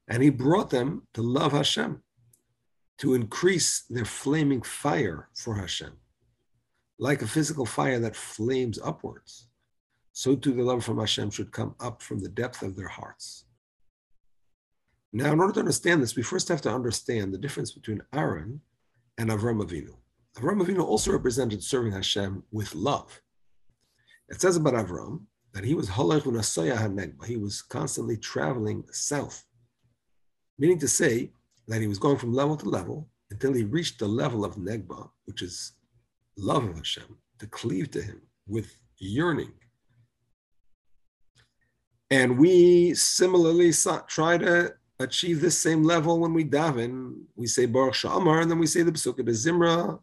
And 0.09 0.23
he 0.23 0.31
brought 0.31 0.71
them 0.71 1.07
to 1.15 1.23
love 1.23 1.53
Hashem, 1.53 2.03
to 2.99 3.15
increase 3.15 3.85
their 3.89 4.05
flaming 4.05 4.63
fire 4.63 5.29
for 5.35 5.55
Hashem. 5.57 5.93
Like 6.99 7.23
a 7.23 7.27
physical 7.27 7.67
fire 7.67 7.99
that 8.01 8.15
flames 8.15 8.79
upwards, 8.83 9.49
so 10.13 10.37
too 10.37 10.53
the 10.53 10.63
love 10.63 10.85
from 10.85 10.99
Hashem 10.99 11.31
should 11.31 11.51
come 11.51 11.75
up 11.81 12.03
from 12.03 12.21
the 12.21 12.29
depth 12.29 12.63
of 12.63 12.77
their 12.77 12.89
hearts. 12.89 13.47
Now, 15.13 15.33
in 15.33 15.41
order 15.41 15.53
to 15.55 15.61
understand 15.61 16.03
this, 16.03 16.17
we 16.17 16.23
first 16.23 16.49
have 16.49 16.61
to 16.63 16.75
understand 16.75 17.33
the 17.33 17.39
difference 17.39 17.73
between 17.73 18.03
Aaron 18.13 18.61
and 19.19 19.31
Avram 19.31 19.63
Avinu. 19.65 19.95
Avram 20.37 20.61
Avinu 20.61 20.85
also 20.85 21.13
represented 21.13 21.63
serving 21.63 21.93
Hashem 21.93 22.43
with 22.51 22.75
love. 22.75 23.21
It 24.29 24.41
says 24.41 24.57
about 24.57 24.75
Avram 24.75 25.23
that 25.53 25.65
he 25.65 25.75
was 25.75 25.89
he 27.27 27.37
was 27.37 27.63
constantly 27.63 28.17
traveling 28.17 28.85
south, 28.91 29.45
meaning 30.59 30.79
to 30.79 30.89
say 30.89 31.31
that 31.69 31.81
he 31.81 31.87
was 31.87 31.99
going 31.99 32.19
from 32.19 32.33
level 32.33 32.57
to 32.57 32.69
level 32.69 33.09
until 33.31 33.53
he 33.53 33.65
reached 33.65 33.99
the 33.99 34.07
level 34.07 34.45
of 34.45 34.57
Negba, 34.57 35.09
which 35.25 35.43
is 35.43 35.73
love 36.37 36.65
of 36.65 36.77
Hashem, 36.77 37.17
to 37.39 37.47
cleave 37.47 37.91
to 37.93 38.03
him 38.03 38.21
with 38.47 38.77
yearning. 38.99 39.53
And 42.11 42.39
we 42.39 42.95
similarly 42.95 43.73
try 44.09 44.39
to 44.39 44.75
achieve 45.01 45.41
this 45.41 45.59
same 45.59 45.83
level 45.83 46.21
when 46.21 46.33
we 46.33 46.45
daven. 46.45 47.25
We 47.35 47.47
say 47.47 47.67
Baruch 47.67 47.95
She'amar, 47.95 48.41
and 48.41 48.51
then 48.51 48.59
we 48.59 48.67
say 48.67 48.83
the 48.83 48.93
Pesukei 48.93 49.25
D'Zimra, 49.25 49.99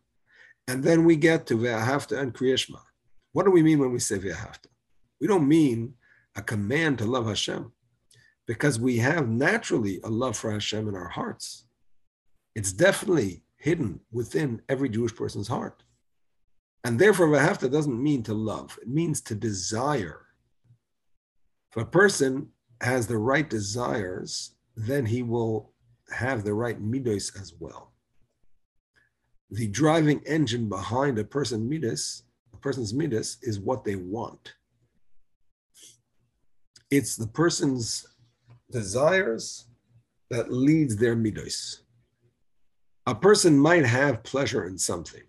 and 0.68 0.84
then 0.84 1.06
we 1.06 1.16
get 1.16 1.46
to 1.48 1.58
Ve'ahavta 1.58 2.20
and 2.20 2.34
Kriyashma. 2.34 2.80
What 3.32 3.46
do 3.46 3.52
we 3.52 3.64
mean 3.64 3.80
when 3.80 3.94
we 3.94 4.00
say 4.00 4.18
Ve'ahavta? 4.18 4.68
We 5.20 5.28
don't 5.28 5.48
mean 5.48 5.94
a 6.36 6.42
command 6.42 6.98
to 6.98 7.06
love 7.06 7.28
Hashem 7.28 7.72
because 8.52 8.78
we 8.78 8.98
have 8.98 9.30
naturally 9.30 10.02
a 10.04 10.10
love 10.10 10.36
for 10.36 10.52
Hashem 10.52 10.90
in 10.90 10.96
our 10.96 11.08
hearts. 11.08 11.64
It's 12.54 12.74
definitely 12.74 13.44
hidden 13.56 14.02
within 14.12 14.62
every 14.68 14.90
Jewish 14.90 15.16
person's 15.16 15.48
heart. 15.48 15.84
And 16.84 17.00
therefore, 17.00 17.28
Ve'ahavta 17.28 17.72
doesn't 17.72 18.04
mean 18.04 18.24
to 18.24 18.34
love, 18.34 18.78
it 18.82 18.90
means 18.90 19.22
to 19.22 19.36
desire. 19.36 20.26
If 21.72 21.82
a 21.82 21.86
person 21.86 22.50
has 22.82 23.08
the 23.08 23.18
right 23.18 23.50
desires, 23.50 24.56
then 24.76 25.06
he 25.06 25.24
will 25.24 25.72
have 26.12 26.44
the 26.44 26.54
right 26.54 26.82
midos 26.82 27.40
as 27.40 27.54
well 27.58 27.92
the 29.52 29.68
driving 29.68 30.22
engine 30.26 30.70
behind 30.70 31.20
a 31.20 31.26
person 31.26 31.68
midas, 31.70 32.24
a 32.54 32.58
person's 32.58 32.94
midas 32.94 33.38
is 33.42 33.60
what 33.60 33.84
they 33.84 33.98
want. 33.98 34.54
It's 36.90 37.18
the 37.18 37.28
person's 37.28 38.06
desires 38.72 39.68
that 40.30 40.52
leads 40.52 40.96
their 40.96 41.16
midas. 41.16 41.84
A 43.06 43.16
person 43.16 43.58
might 43.58 43.86
have 43.86 44.24
pleasure 44.24 44.66
in 44.66 44.78
something 44.78 45.24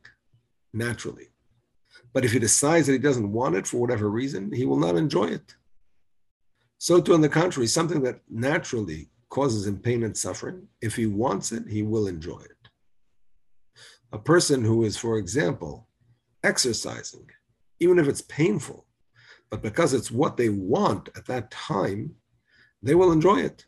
naturally, 0.72 1.28
but 2.12 2.24
if 2.24 2.32
he 2.32 2.38
decides 2.38 2.86
that 2.86 2.92
he 2.92 2.98
doesn't 2.98 3.32
want 3.32 3.56
it 3.56 3.66
for 3.66 3.78
whatever 3.78 4.08
reason, 4.10 4.52
he 4.52 4.64
will 4.64 4.76
not 4.78 4.96
enjoy 4.96 5.24
it. 5.24 5.54
So, 6.78 7.00
too, 7.00 7.14
on 7.14 7.20
the 7.20 7.28
contrary, 7.28 7.66
something 7.66 8.02
that 8.02 8.20
naturally 8.28 9.10
causes 9.30 9.66
him 9.66 9.78
pain 9.78 10.02
and 10.02 10.16
suffering, 10.16 10.68
if 10.80 10.96
he 10.96 11.06
wants 11.06 11.52
it, 11.52 11.64
he 11.68 11.82
will 11.82 12.06
enjoy 12.06 12.40
it. 12.40 12.68
A 14.12 14.18
person 14.18 14.62
who 14.62 14.84
is, 14.84 14.96
for 14.96 15.16
example, 15.16 15.88
exercising, 16.44 17.26
even 17.80 17.98
if 17.98 18.08
it's 18.08 18.20
painful, 18.22 18.84
but 19.50 19.62
because 19.62 19.94
it's 19.94 20.10
what 20.10 20.36
they 20.36 20.50
want 20.50 21.08
at 21.16 21.26
that 21.26 21.50
time, 21.50 22.14
they 22.82 22.94
will 22.94 23.12
enjoy 23.12 23.40
it. 23.40 23.64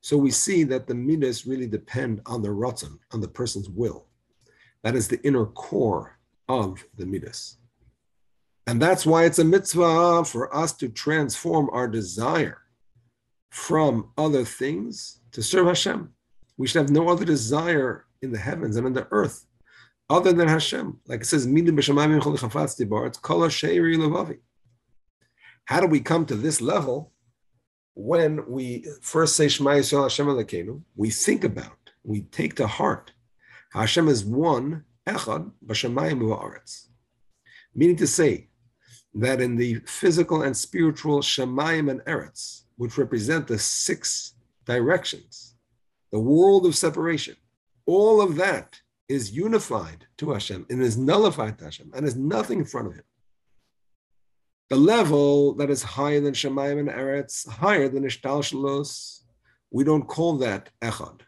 So 0.00 0.16
we 0.16 0.30
see 0.30 0.64
that 0.64 0.86
the 0.86 0.94
midas 0.94 1.46
really 1.46 1.66
depend 1.66 2.22
on 2.26 2.42
the 2.42 2.48
ratzon, 2.48 2.98
on 3.12 3.20
the 3.20 3.28
person's 3.28 3.68
will. 3.68 4.06
That 4.82 4.94
is 4.94 5.08
the 5.08 5.20
inner 5.26 5.46
core 5.46 6.18
of 6.48 6.84
the 6.96 7.06
midas. 7.06 7.58
And 8.66 8.80
that's 8.80 9.06
why 9.06 9.24
it's 9.24 9.38
a 9.38 9.44
mitzvah 9.44 10.24
for 10.24 10.54
us 10.54 10.72
to 10.74 10.88
transform 10.88 11.70
our 11.72 11.88
desire 11.88 12.58
from 13.50 14.10
other 14.18 14.44
things 14.44 15.20
to 15.32 15.42
serve 15.42 15.66
Hashem. 15.66 16.10
We 16.56 16.66
should 16.66 16.82
have 16.82 16.90
no 16.90 17.08
other 17.08 17.24
desire 17.24 18.06
in 18.20 18.30
the 18.32 18.38
heavens 18.38 18.76
and 18.76 18.86
in 18.86 18.92
the 18.92 19.08
earth 19.10 19.46
other 20.10 20.32
than 20.32 20.48
Hashem. 20.48 20.98
Like 21.06 21.20
it 21.22 21.26
says, 21.26 21.46
it's 21.46 23.18
How 25.64 25.80
do 25.80 25.86
we 25.86 26.00
come 26.00 26.26
to 26.26 26.34
this 26.34 26.60
level? 26.60 27.12
When 28.00 28.48
we 28.48 28.86
first 29.00 29.34
say 29.34 29.48
Shema 29.48 29.70
Yisrael 29.70 30.04
Hashem 30.04 30.28
Elokeinu, 30.28 30.82
we 30.94 31.10
think 31.10 31.42
about, 31.42 31.90
we 32.04 32.20
take 32.20 32.54
to 32.54 32.68
heart, 32.68 33.10
Hashem 33.72 34.06
is 34.06 34.24
one, 34.24 34.84
Echad, 35.04 35.50
b'shamayim 35.66 36.20
u'aretz. 36.20 36.86
Meaning 37.74 37.96
to 37.96 38.06
say 38.06 38.50
that 39.14 39.40
in 39.40 39.56
the 39.56 39.80
physical 39.84 40.42
and 40.42 40.56
spiritual 40.56 41.22
Shemayim 41.22 41.90
and 41.90 42.00
Eretz, 42.02 42.62
which 42.76 42.98
represent 42.98 43.48
the 43.48 43.58
six 43.58 44.34
directions, 44.64 45.56
the 46.12 46.20
world 46.20 46.66
of 46.66 46.76
separation, 46.76 47.34
all 47.84 48.20
of 48.20 48.36
that 48.36 48.80
is 49.08 49.32
unified 49.32 50.06
to 50.18 50.30
Hashem 50.30 50.66
and 50.70 50.80
is 50.80 50.96
nullified 50.96 51.58
to 51.58 51.64
Hashem 51.64 51.90
and 51.96 52.06
is 52.06 52.14
nothing 52.14 52.60
in 52.60 52.64
front 52.64 52.86
of 52.86 52.94
him. 52.94 53.02
The 54.70 54.76
level 54.76 55.54
that 55.54 55.70
is 55.70 55.82
higher 55.82 56.20
than 56.20 56.34
Shemayim 56.34 56.78
and 56.78 56.90
Eretz, 56.90 57.48
higher 57.48 57.88
than 57.88 58.04
Ishtalshalos, 58.04 59.22
we 59.70 59.82
don't 59.82 60.06
call 60.06 60.36
that 60.38 60.68
Echad. 60.82 61.22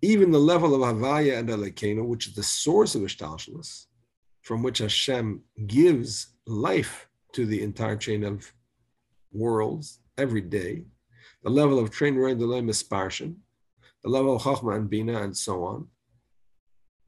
Even 0.00 0.30
the 0.30 0.38
level 0.38 0.74
of 0.74 0.80
Havaya 0.80 1.38
and 1.38 1.50
Elekeno, 1.50 2.04
which 2.04 2.26
is 2.26 2.34
the 2.34 2.42
source 2.42 2.94
of 2.94 3.02
Ishtalshalos, 3.02 3.86
from 4.40 4.62
which 4.62 4.78
Hashem 4.78 5.42
gives 5.66 6.28
life 6.46 7.08
to 7.34 7.44
the 7.44 7.62
entire 7.62 7.96
chain 7.96 8.24
of 8.24 8.50
worlds 9.30 10.00
every 10.16 10.40
day, 10.40 10.84
the 11.44 11.50
level 11.50 11.78
of 11.78 11.90
train 11.90 12.14
the 12.14 12.46
Misparshin, 12.46 13.36
the 14.02 14.10
level 14.10 14.36
of 14.36 14.42
Chachma 14.42 14.76
and 14.76 14.88
Bina, 14.88 15.22
and 15.22 15.36
so 15.36 15.64
on. 15.64 15.88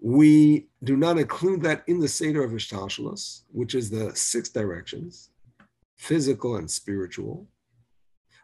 We 0.05 0.69
do 0.83 0.99
not 0.99 1.17
include 1.17 1.63
that 1.63 1.83
in 1.87 1.99
the 1.99 2.09
Seder 2.09 2.45
of 2.45 2.51
Ishtalshalos, 2.51 3.45
which 3.51 3.75
is 3.75 3.89
the 3.89 4.15
six 4.15 4.51
directions, 4.51 5.31
physical 5.97 6.57
and 6.57 6.71
spiritual. 6.71 7.49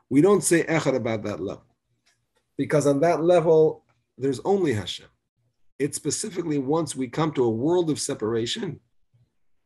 We 0.09 0.23
don't 0.23 0.43
say 0.43 0.65
Echad 0.65 0.97
about 0.97 1.23
that 1.25 1.39
level, 1.39 1.67
because 2.57 2.87
on 2.87 3.01
that 3.01 3.23
level, 3.23 3.85
there's 4.17 4.41
only 4.47 4.73
Hashem. 4.73 5.09
It's 5.79 5.99
specifically 5.99 6.57
once 6.57 6.97
we 6.97 7.09
come 7.09 7.31
to 7.33 7.45
a 7.45 7.51
world 7.51 7.91
of 7.91 8.01
separation, 8.01 8.81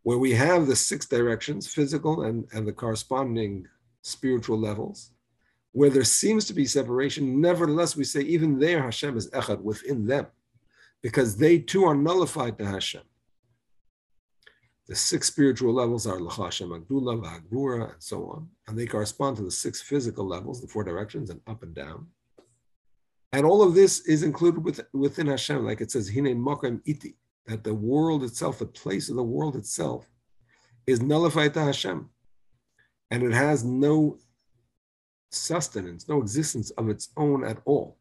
where 0.03 0.19
we 0.19 0.33
have 0.33 0.67
the 0.67 0.75
six 0.75 1.07
directions, 1.07 1.73
physical 1.73 2.23
and, 2.23 2.45
and 2.53 2.67
the 2.67 2.73
corresponding 2.73 3.69
spiritual 4.03 4.59
levels, 4.59 5.13
where 5.71 5.91
there 5.91 6.03
seems 6.03 6.45
to 6.47 6.55
be 6.55 6.67
separation, 6.67 7.41
nevertheless, 7.41 7.95
we 7.95 8.03
say 8.03 8.23
even 8.23 8.59
there 8.59 8.83
Hashem 8.83 9.17
is 9.17 9.31
echad 9.31 9.61
within 9.61 10.09
them, 10.09 10.27
because 11.05 11.37
they 11.37 11.59
too 11.59 11.85
are 11.85 11.95
nullified 11.95 12.57
to 12.57 12.65
Hashem. 12.65 13.03
The 14.89 14.97
six 14.97 15.27
spiritual 15.27 15.75
levels 15.75 16.07
are 16.07 16.19
L'cha 16.19 16.45
Hashem 16.45 16.71
Agdula, 16.71 17.93
and 17.93 18.03
so 18.03 18.25
on, 18.25 18.49
and 18.67 18.79
they 18.79 18.87
correspond 18.87 19.37
to 19.37 19.43
the 19.43 19.51
six 19.51 19.83
physical 19.83 20.27
levels, 20.27 20.63
the 20.63 20.67
four 20.67 20.83
directions, 20.83 21.29
and 21.29 21.43
up 21.47 21.63
and 21.63 21.75
down. 21.75 22.07
And 23.35 23.45
all 23.45 23.63
of 23.63 23.75
this 23.75 24.01
is 24.07 24.23
included 24.23 24.65
with, 24.65 24.81
within 24.95 25.27
Hashem, 25.27 25.67
like 25.67 25.83
it 25.83 25.91
says, 25.91 26.09
Hine 26.09 26.43
Mokem 26.43 26.81
Iti, 26.87 27.17
that 27.47 27.65
the 27.65 27.75
world 27.75 28.25
itself, 28.25 28.59
the 28.59 28.67
place 28.67 29.11
of 29.11 29.17
the 29.17 29.23
world 29.23 29.57
itself, 29.57 30.07
is 30.87 31.03
nullified 31.03 31.53
to 31.55 31.61
Hashem. 31.61 32.09
And 33.11 33.23
it 33.23 33.35
has 33.35 33.63
no 33.63 34.17
sustenance, 35.31 36.09
no 36.09 36.23
existence 36.23 36.71
of 36.71 36.89
its 36.89 37.11
own 37.19 37.45
at 37.45 37.59
all. 37.67 37.99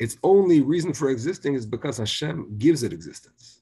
Its 0.00 0.16
only 0.22 0.62
reason 0.62 0.94
for 0.94 1.10
existing 1.10 1.54
is 1.54 1.66
because 1.66 1.98
Hashem 1.98 2.56
gives 2.58 2.82
it 2.82 2.92
existence. 2.92 3.60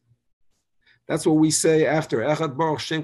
That's 1.09 1.27
what 1.27 1.37
we 1.37 1.51
say 1.51 1.85
after 1.85 2.19
Echad 2.19 2.57
Baruch 2.57 2.81
Shem 2.81 3.03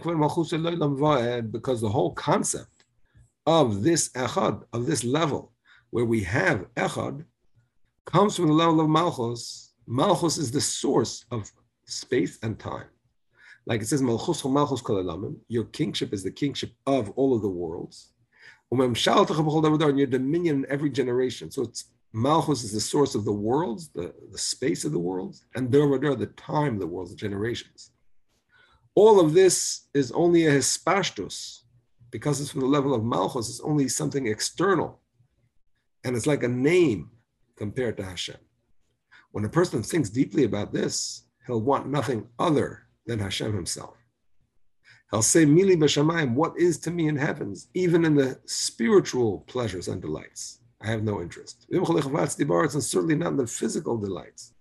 because 1.50 1.80
the 1.80 1.88
whole 1.88 2.12
concept 2.12 2.84
of 3.46 3.82
this 3.82 4.10
Echad, 4.10 4.62
of 4.72 4.86
this 4.86 5.02
level, 5.02 5.52
where 5.90 6.04
we 6.04 6.22
have 6.22 6.72
Echad, 6.76 7.24
comes 8.04 8.36
from 8.36 8.46
the 8.46 8.52
level 8.52 8.80
of 8.80 8.88
Malchus. 8.88 9.72
Malchus 9.86 10.38
is 10.38 10.52
the 10.52 10.60
source 10.60 11.24
of 11.32 11.50
space 11.86 12.38
and 12.42 12.58
time. 12.58 12.86
Like 13.66 13.80
it 13.80 13.86
says, 13.86 14.02
Malchus 14.02 14.44
Malchus 14.44 14.82
your 15.48 15.64
kingship 15.64 16.12
is 16.12 16.22
the 16.22 16.30
kingship 16.30 16.70
of 16.86 17.10
all 17.16 17.34
of 17.34 17.42
the 17.42 17.48
worlds 17.48 18.12
and 18.70 19.98
your 19.98 20.06
dominion 20.06 20.56
in 20.64 20.66
every 20.70 20.90
generation. 20.90 21.50
So 21.50 21.62
it's 21.62 21.86
Malchus 22.16 22.62
is 22.62 22.70
the 22.70 22.80
source 22.80 23.16
of 23.16 23.24
the 23.24 23.32
worlds, 23.32 23.88
the, 23.88 24.14
the 24.30 24.38
space 24.38 24.84
of 24.84 24.92
the 24.92 24.98
worlds, 25.00 25.44
and 25.56 25.68
Dervadar, 25.68 26.16
the 26.16 26.26
time 26.26 26.74
of 26.74 26.80
the 26.80 26.86
worlds, 26.86 27.10
the 27.10 27.16
generations. 27.16 27.90
All 28.94 29.18
of 29.18 29.34
this 29.34 29.88
is 29.94 30.12
only 30.12 30.46
a 30.46 30.52
hispashtus, 30.52 31.62
because 32.12 32.40
it's 32.40 32.52
from 32.52 32.60
the 32.60 32.68
level 32.68 32.94
of 32.94 33.04
Malchus, 33.04 33.48
it's 33.48 33.60
only 33.60 33.88
something 33.88 34.28
external. 34.28 35.00
And 36.04 36.14
it's 36.14 36.28
like 36.28 36.44
a 36.44 36.48
name 36.48 37.10
compared 37.56 37.96
to 37.96 38.04
Hashem. 38.04 38.36
When 39.32 39.44
a 39.44 39.48
person 39.48 39.82
thinks 39.82 40.08
deeply 40.08 40.44
about 40.44 40.72
this, 40.72 41.24
he'll 41.48 41.62
want 41.62 41.88
nothing 41.88 42.28
other 42.38 42.84
than 43.06 43.18
Hashem 43.18 43.52
himself. 43.52 43.96
I'll 45.12 45.22
say, 45.22 45.44
Mili 45.44 45.76
b'shamayim, 45.76 46.34
what 46.34 46.56
is 46.56 46.78
to 46.80 46.92
me 46.92 47.08
in 47.08 47.16
heavens, 47.16 47.66
even 47.74 48.04
in 48.04 48.14
the 48.14 48.38
spiritual 48.44 49.40
pleasures 49.48 49.88
and 49.88 50.00
delights? 50.00 50.60
I 50.84 50.88
have 50.88 51.02
no 51.02 51.22
interest. 51.22 51.66
And 51.70 51.86
certainly 51.86 53.14
not 53.14 53.32
in 53.32 53.36
the 53.38 53.46
physical 53.46 53.96
delights, 53.96 54.52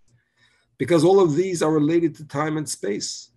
because 0.78 1.04
all 1.04 1.20
of 1.20 1.36
these 1.36 1.62
are 1.62 1.72
related 1.72 2.16
to 2.16 2.28
time 2.28 2.56
and 2.58 2.68
space. 2.68 3.32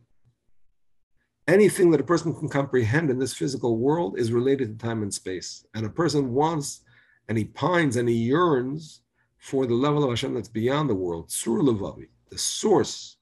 Anything 1.49 1.91
that 1.91 2.01
a 2.01 2.05
person 2.05 2.35
can 2.35 2.49
comprehend 2.49 3.11
in 3.11 3.19
this 3.19 3.35
physical 3.35 3.77
world 3.77 4.19
is 4.19 4.33
related 4.33 4.69
to 4.79 4.87
time 4.87 5.03
and 5.03 5.13
space. 5.13 5.65
And 5.75 5.85
a 5.85 5.91
person 5.91 6.33
wants 6.33 6.83
and 7.29 7.37
he 7.37 7.45
pines 7.45 7.97
and 7.97 8.09
he 8.09 8.15
yearns 8.15 9.03
for 9.39 9.67
the 9.67 9.75
level 9.75 10.03
of 10.03 10.11
Hashem 10.11 10.35
that's 10.35 10.49
beyond 10.49 10.89
the 10.89 10.95
world, 10.95 11.31
Sur 11.31 11.61
Levavi, 11.61 12.09
the 12.31 12.39
source 12.39 13.17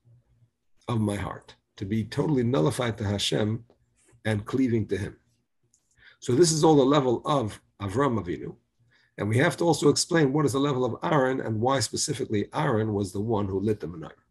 of 0.88 1.00
my 1.00 1.16
heart, 1.16 1.54
to 1.76 1.84
be 1.84 2.04
totally 2.04 2.42
nullified 2.42 2.96
to 2.98 3.04
Hashem 3.04 3.64
and 4.24 4.46
cleaving 4.46 4.86
to 4.88 4.96
him. 4.96 5.16
So 6.20 6.34
this 6.34 6.52
is 6.52 6.64
all 6.64 6.76
the 6.76 6.84
level 6.84 7.20
of 7.26 7.60
Avram 7.80 8.22
Avinu. 8.22 8.56
And 9.16 9.28
we 9.28 9.38
have 9.38 9.56
to 9.58 9.64
also 9.64 9.88
explain 9.88 10.32
what 10.32 10.44
is 10.44 10.52
the 10.52 10.58
level 10.58 10.84
of 10.84 10.96
Aaron 11.02 11.40
and 11.40 11.60
why 11.60 11.80
specifically 11.80 12.48
Aaron 12.52 12.92
was 12.94 13.12
the 13.12 13.20
one 13.20 13.46
who 13.46 13.60
lit 13.60 13.80
the 13.80 13.86
menorah. 13.86 14.23